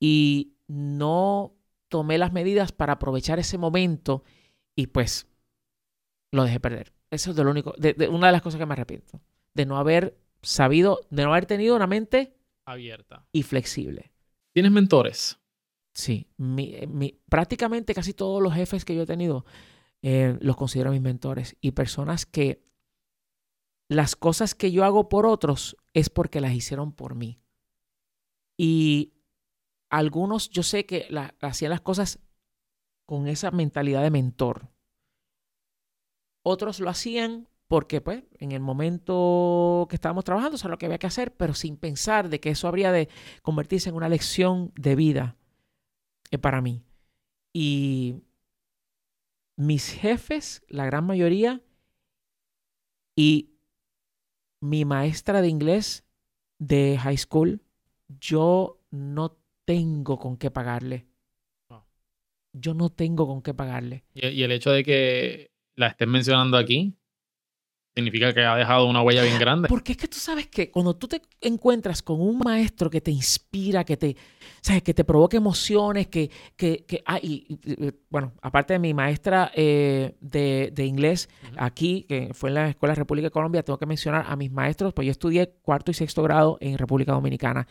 [0.00, 1.54] Y no
[1.88, 4.24] tomé las medidas para aprovechar ese momento
[4.74, 5.28] y pues
[6.32, 6.92] lo dejé perder.
[7.10, 9.20] Eso es de lo único, de, una de las cosas que me arrepiento.
[9.54, 12.36] De no haber sabido, de no haber tenido una mente
[12.66, 14.10] abierta y flexible.
[14.52, 15.38] ¿Tienes mentores?
[15.92, 16.26] Sí,
[17.28, 19.44] prácticamente casi todos los jefes que yo he tenido
[20.06, 22.62] eh, los considero mis mentores y personas que
[23.88, 27.40] las cosas que yo hago por otros es porque las hicieron por mí.
[28.58, 29.14] Y
[29.88, 31.08] algunos yo sé que
[31.40, 32.18] hacían las cosas
[33.06, 34.68] con esa mentalidad de mentor.
[36.42, 40.98] Otros lo hacían porque pues en el momento que estábamos trabajando sabía lo que había
[40.98, 43.08] que hacer, pero sin pensar de que eso habría de
[43.40, 45.38] convertirse en una lección de vida
[46.30, 46.84] eh, para mí.
[47.54, 48.16] Y
[49.56, 51.62] mis jefes, la gran mayoría,
[53.16, 53.50] y
[54.60, 56.04] mi maestra de inglés
[56.58, 57.60] de high school,
[58.20, 61.06] yo no tengo con qué pagarle.
[61.68, 61.84] Ah.
[62.52, 64.04] Yo no tengo con qué pagarle.
[64.14, 66.94] Y, el hecho de que la estés mencionando aquí,
[67.94, 69.68] significa que ha dejado una huella bien grande.
[69.68, 73.10] Porque es que tú sabes que cuando tú te encuentras con un maestro que te
[73.10, 74.16] inspira, que te,
[74.60, 74.82] ¿sabes?
[74.82, 77.46] que te provoca emociones, que, que, que ah, y,
[78.10, 82.94] bueno, aparte de mi maestra eh, de, de, inglés aquí, que fue en la Escuela
[82.94, 85.94] de República de Colombia, tengo que mencionar a mis maestros, pues yo estudié cuarto y
[85.94, 87.68] sexto grado en República Dominicana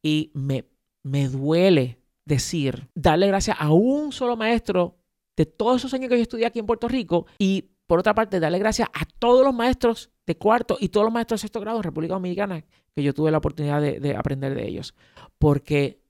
[0.00, 0.64] y me,
[1.02, 4.98] me duele decir, darle gracias a un solo maestro
[5.36, 8.40] de todos esos años que yo estudié aquí en Puerto Rico y por otra parte,
[8.40, 11.78] darle gracias a todos los maestros de cuarto y todos los maestros de sexto grado
[11.78, 12.64] en República Dominicana
[12.94, 14.94] que yo tuve la oportunidad de, aprender de ellos.
[15.38, 16.02] Porque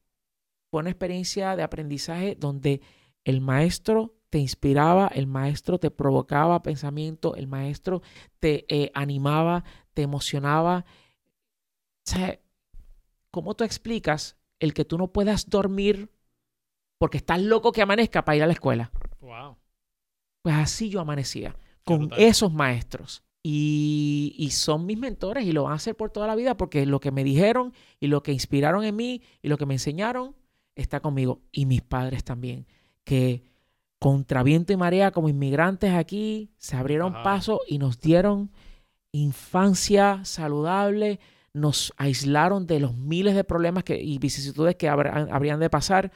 [0.70, 2.80] fue una experiencia de aprendizaje donde
[3.24, 8.02] el maestro te inspiraba, el maestro te provocaba pensamiento, el maestro
[8.38, 10.86] te eh, animaba, te emocionaba.
[12.06, 12.40] O sea,
[13.30, 16.10] ¿cómo tú explicas el que tú no puedas dormir
[16.98, 18.92] porque estás loco que amanezca para ir a la escuela?
[19.20, 19.58] Wow.
[20.42, 21.56] Pues así yo amanecía
[21.86, 23.22] con esos maestros.
[23.42, 26.98] Y, son mis mentores y lo van a hacer por toda la vida porque lo
[26.98, 30.34] que me dijeron y lo que inspiraron en mí y lo que me enseñaron
[30.74, 31.40] está conmigo.
[31.52, 32.66] Y mis padres también,
[33.04, 33.44] que
[34.00, 38.50] contra viento y marea como inmigrantes aquí se abrieron paso y nos dieron
[39.12, 41.20] infancia saludable,
[41.52, 46.10] nos aislaron de los miles de problemas que, y vicisitudes que habrían de pasar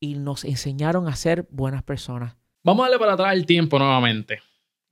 [0.00, 2.36] y nos enseñaron a ser buenas personas.
[2.62, 4.40] Vamos a darle para atrás el tiempo nuevamente.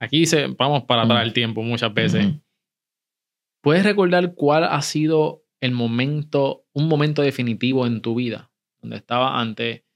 [0.03, 2.27] Aquí se, vamos para atrás el tiempo muchas veces.
[3.63, 8.51] ¿Puedes recordar cuál ha sido el momento, un momento definitivo en tu vida,
[8.81, 9.87] donde estaba ante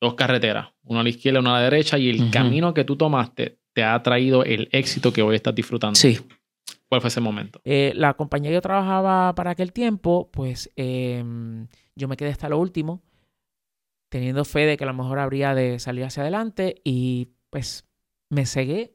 [0.00, 2.84] dos carreteras, una a la izquierda y una a la derecha, y el camino que
[2.84, 5.96] tú tomaste te ha traído el éxito que hoy estás disfrutando?
[5.96, 6.18] Sí.
[6.88, 7.60] ¿Cuál fue ese momento?
[7.64, 12.48] Eh, la compañía que yo trabajaba para aquel tiempo, pues em, yo me quedé hasta
[12.48, 13.02] lo último,
[14.10, 17.84] teniendo fe de que a lo mejor habría de salir hacia adelante y pues
[18.30, 18.93] me cegué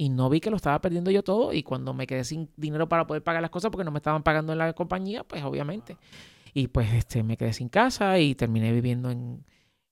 [0.00, 2.88] y no vi que lo estaba perdiendo yo todo y cuando me quedé sin dinero
[2.88, 5.98] para poder pagar las cosas porque no me estaban pagando en la compañía, pues obviamente.
[6.54, 9.44] Y pues este, me quedé sin casa y terminé viviendo en,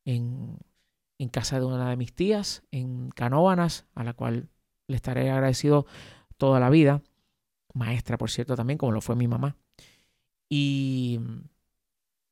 [0.05, 4.49] en, casa de una de mis tías, en Canóvanas, a la cual
[4.87, 5.87] le estaré agradecido
[6.37, 7.03] toda la vida.
[7.75, 9.57] Maestra, por cierto, también, como lo fue mi mamá.
[10.49, 11.19] Y,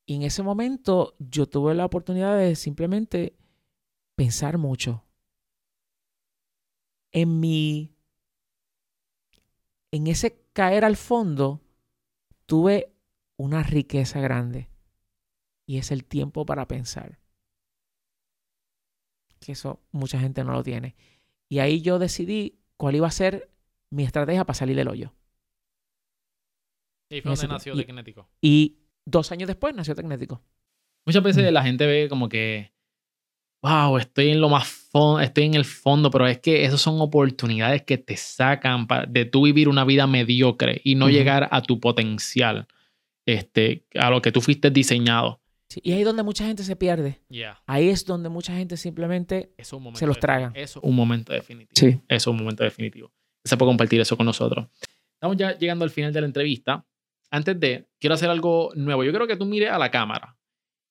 [0.07, 3.37] y en ese momento yo tuve la oportunidad de simplemente
[4.15, 5.04] pensar mucho
[7.15, 7.95] en mi.
[9.91, 11.63] En ese caer al fondo,
[12.47, 12.93] tuve
[13.37, 14.69] una riqueza grande.
[15.67, 17.19] Y es el tiempo para pensar.
[19.41, 20.97] Que eso mucha gente no lo tiene.
[21.49, 23.51] Y ahí yo decidí cuál iba a ser
[23.91, 25.15] mi estrategia para salir del hoyo.
[27.09, 28.29] Y fue donde nació y, Tecnético.
[28.41, 30.43] Y dos años después nació Tecnético.
[31.07, 31.55] Muchas veces Mm.
[31.55, 32.73] la gente ve como que,
[33.65, 37.01] wow, estoy en lo más fondo, estoy en el fondo, pero es que esas son
[37.01, 41.15] oportunidades que te sacan de tú vivir una vida mediocre y no Ujú.
[41.15, 42.67] llegar a tu potencial,
[43.25, 45.41] este, a lo que tú fuiste diseñado.
[45.71, 47.23] Sí, y ahí es donde mucha gente se pierde.
[47.31, 47.63] Yeah.
[47.67, 50.53] Ahí es donde mucha gente simplemente Eso Se los tragan.
[50.55, 51.73] Eso es un momento definitivo.
[51.75, 51.99] Sí.
[52.07, 53.11] Eso es un momento definitivo.
[53.45, 54.67] Se puede compartir eso con nosotros.
[55.15, 56.85] Estamos ya llegando al final de la entrevista.
[57.31, 59.05] Antes de, quiero hacer algo nuevo.
[59.05, 60.37] Yo quiero que tú mires a la cámara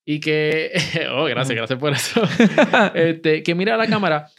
[0.05, 0.71] y que.
[1.11, 2.21] Oh, gracias, gracias por eso.
[2.95, 4.30] este, que mire a la cámara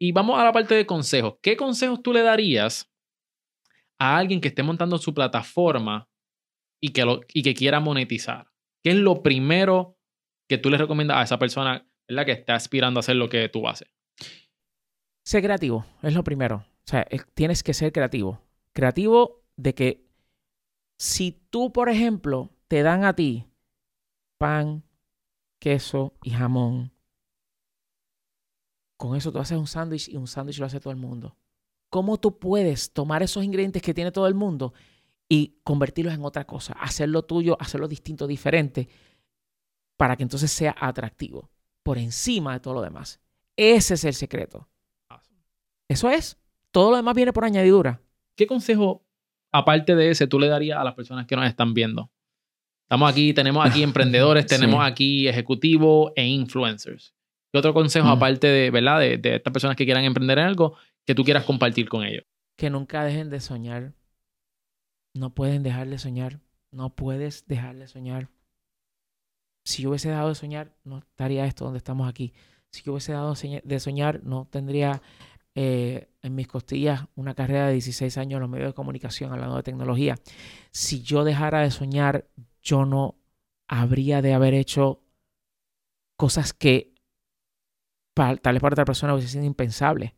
[0.00, 1.36] y vamos a la parte de consejos.
[1.42, 2.90] ¿Qué consejos tú le darías
[3.98, 6.08] a alguien que esté montando su plataforma
[6.80, 8.48] y que, lo, y que quiera monetizar?
[8.84, 9.96] ¿Qué es lo primero
[10.48, 12.26] que tú le recomiendas a esa persona ¿verdad?
[12.26, 13.88] que está aspirando a hacer lo que tú haces?
[15.24, 16.56] Ser creativo es lo primero.
[16.56, 18.40] O sea, es- tienes que ser creativo.
[18.72, 20.04] Creativo de que
[20.98, 23.44] si tú, por ejemplo, te dan a ti
[24.38, 24.84] pan,
[25.58, 26.92] queso y jamón,
[28.98, 31.36] con eso tú haces un sándwich y un sándwich lo hace todo el mundo.
[31.88, 34.74] ¿Cómo tú puedes tomar esos ingredientes que tiene todo el mundo
[35.28, 36.74] y convertirlos en otra cosa?
[36.74, 38.88] Hacerlo tuyo, hacerlo distinto, diferente,
[39.96, 41.48] para que entonces sea atractivo
[41.84, 43.20] por encima de todo lo demás.
[43.56, 44.68] Ese es el secreto.
[45.88, 46.36] Eso es.
[46.72, 48.02] Todo lo demás viene por añadidura.
[48.34, 49.06] ¿Qué consejo,
[49.52, 52.10] aparte de ese, tú le darías a las personas que nos están viendo?
[52.88, 54.56] Estamos aquí, tenemos aquí emprendedores, Sí.
[54.56, 57.14] tenemos aquí ejecutivos e influencers.
[57.52, 58.12] ¿Qué otro consejo, Mm.
[58.12, 59.00] aparte de, ¿verdad?
[59.00, 60.74] De, de estas personas que quieran emprender en algo,
[61.06, 62.24] que tú quieras compartir con ellos?
[62.56, 63.92] Que nunca dejen de soñar.
[65.14, 66.40] No pueden dejar de soñar.
[66.70, 68.28] No puedes dejar de soñar.
[69.64, 72.32] Si yo hubiese dejado de soñar, no estaría esto donde estamos aquí.
[72.70, 75.02] Si yo hubiese dado de soñar, no tendría
[75.54, 79.56] eh, en mis costillas una carrera de 16 años en los medios de comunicación hablando
[79.56, 80.14] de tecnología.
[80.70, 82.26] Si yo dejara de soñar,
[82.62, 83.16] yo no
[83.68, 85.02] habría de haber hecho
[86.16, 86.94] cosas que
[88.14, 90.14] pa- tal vez para otra persona hubiese sido impensable.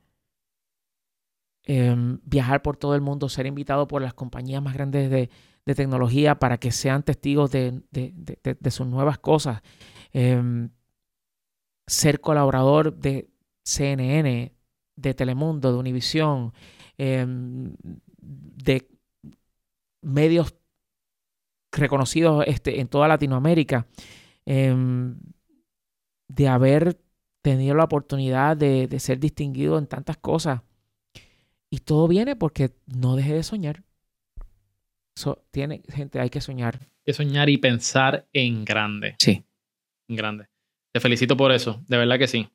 [1.65, 5.31] Em, viajar por todo el mundo, ser invitado por las compañías más grandes de,
[5.77, 8.13] tecnología para que sean testigos de- de-
[8.59, 9.63] de sus nuevas cosas.
[10.13, 10.71] Em,
[11.87, 13.31] ser colaborador de
[13.65, 14.55] CNN,
[14.97, 16.53] de Telemundo, de Univisión,
[16.99, 17.75] em,
[18.21, 18.89] de
[20.03, 20.55] medios
[21.73, 23.87] reconocidos este, en toda Latinoamérica,
[24.47, 25.17] em,
[26.29, 26.99] de haber
[27.43, 30.63] tenido la oportunidad de, de ser distinguido en tantas cosas.
[31.71, 33.85] Y todo viene porque no dejé de soñar.
[35.17, 36.79] So, tiene, gente, hay que soñar.
[36.81, 39.17] Hay que soñar y pensar en grande.
[39.19, 39.45] Sí.
[40.09, 40.47] En grande.
[40.93, 42.49] Te felicito por eso, de verdad que sí.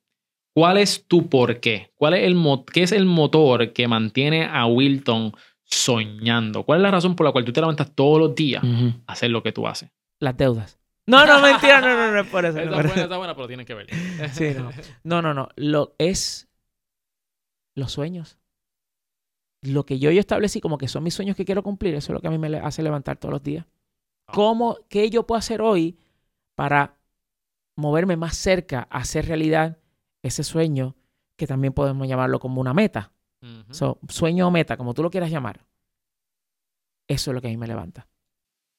[0.53, 1.91] ¿Cuál es tu por qué?
[1.95, 5.33] ¿Cuál es el mo- ¿Qué es el motor que mantiene a Wilton
[5.65, 6.63] soñando?
[6.63, 9.31] ¿Cuál es la razón por la cual tú te levantas todos los días a hacer
[9.31, 9.91] lo que tú haces?
[10.19, 10.79] Las deudas.
[11.07, 12.57] No, no, mentira, no, no, no es por eso.
[12.57, 12.99] Esa no, buena, eso.
[12.99, 13.87] esa es buena, pero tienes que ver.
[14.31, 14.71] Sí, no.
[15.03, 15.49] No, no, no.
[15.55, 16.47] Lo es
[17.75, 18.39] los sueños.
[19.61, 22.13] Lo que yo, yo establecí como que son mis sueños que quiero cumplir, eso es
[22.15, 23.65] lo que a mí me hace levantar todos los días.
[24.25, 25.97] ¿Cómo, qué yo puedo hacer hoy
[26.55, 26.97] para
[27.75, 29.77] moverme más cerca a hacer realidad
[30.23, 30.95] ese sueño
[31.35, 33.11] que también podemos llamarlo como una meta?
[33.71, 35.65] So, sueño o meta, como tú lo quieras llamar.
[37.07, 38.07] Eso es lo que a mí me levanta.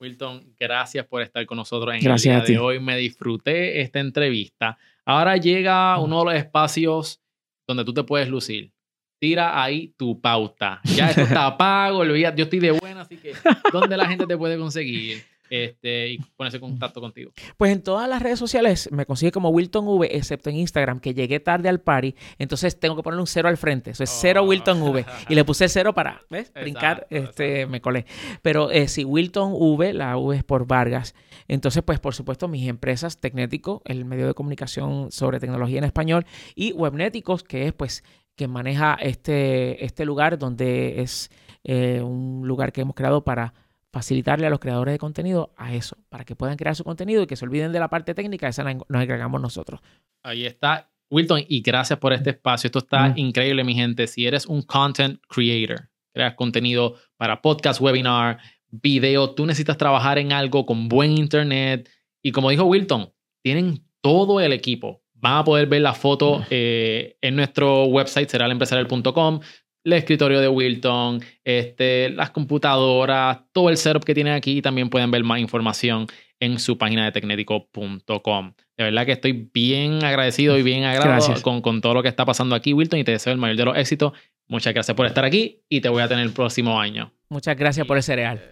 [0.00, 2.52] Wilton, gracias por estar con nosotros en Gracias el a día ti.
[2.54, 2.80] de hoy.
[2.80, 4.76] Me disfruté esta entrevista.
[5.04, 7.22] Ahora llega uno de los espacios
[7.66, 8.72] donde tú te puedes lucir.
[9.18, 10.80] Tira ahí tu pauta.
[10.84, 12.14] Ya esto está pago, yo
[12.44, 13.32] estoy de buena, así que
[13.72, 15.24] ¿dónde la gente te puede conseguir?
[15.50, 17.32] Este, y ponerse en contacto contigo?
[17.56, 21.14] Pues en todas las redes sociales me consigue como Wilton V, excepto en Instagram, que
[21.14, 23.90] llegué tarde al party, entonces tengo que ponerle un cero al frente.
[23.90, 24.48] Eso es cero Oh.
[24.48, 25.04] Wilton V.
[25.28, 26.52] Y le puse cero para, ¿ves?
[26.54, 27.70] Brincar, este, exacto.
[27.70, 28.06] me colé.
[28.42, 31.14] Pero eh, sí, Wilton V, la V es por Vargas.
[31.48, 36.26] Entonces, pues por supuesto, mis empresas, Tecnético, el medio de comunicación sobre tecnología en español,
[36.54, 38.04] y Webnéticos, que es pues
[38.36, 41.30] que maneja este, este lugar donde es
[41.64, 43.54] eh, un lugar que hemos creado para
[43.96, 47.26] facilitarle a los creadores de contenido a eso, para que puedan crear su contenido y
[47.26, 49.80] que se olviden de la parte técnica, esa nos encargamos nosotros.
[50.22, 50.90] Ahí está.
[51.10, 52.68] Wilton, y gracias por este espacio.
[52.68, 53.14] Esto está Mm.
[53.18, 54.06] increíble, mi gente.
[54.06, 58.38] Si eres un content creator, creas contenido para podcast, webinar,
[58.70, 61.88] video, tú necesitas trabajar en algo con buen internet.
[62.22, 63.10] Y como dijo Wilton,
[63.42, 65.02] tienen todo el equipo.
[65.14, 69.40] Van a poder ver la foto eh, en nuestro website, será empresarial.com,
[69.86, 74.58] el escritorio de Wilton, este, las computadoras, todo el setup que tienen aquí.
[74.58, 76.08] Y también pueden ver más información
[76.40, 78.52] en su página de tecnético.com.
[78.76, 81.40] De verdad que estoy bien agradecido y bien Gracias.
[81.40, 83.64] con, con todo lo que está pasando aquí, Wilton, y te deseo el mayor de
[83.64, 84.12] los éxitos.
[84.48, 87.12] Muchas gracias por estar aquí y te voy a tener el próximo año.
[87.28, 88.42] Muchas gracias por el cereal.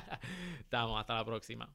[0.60, 1.68] Estamos, hasta la próxima.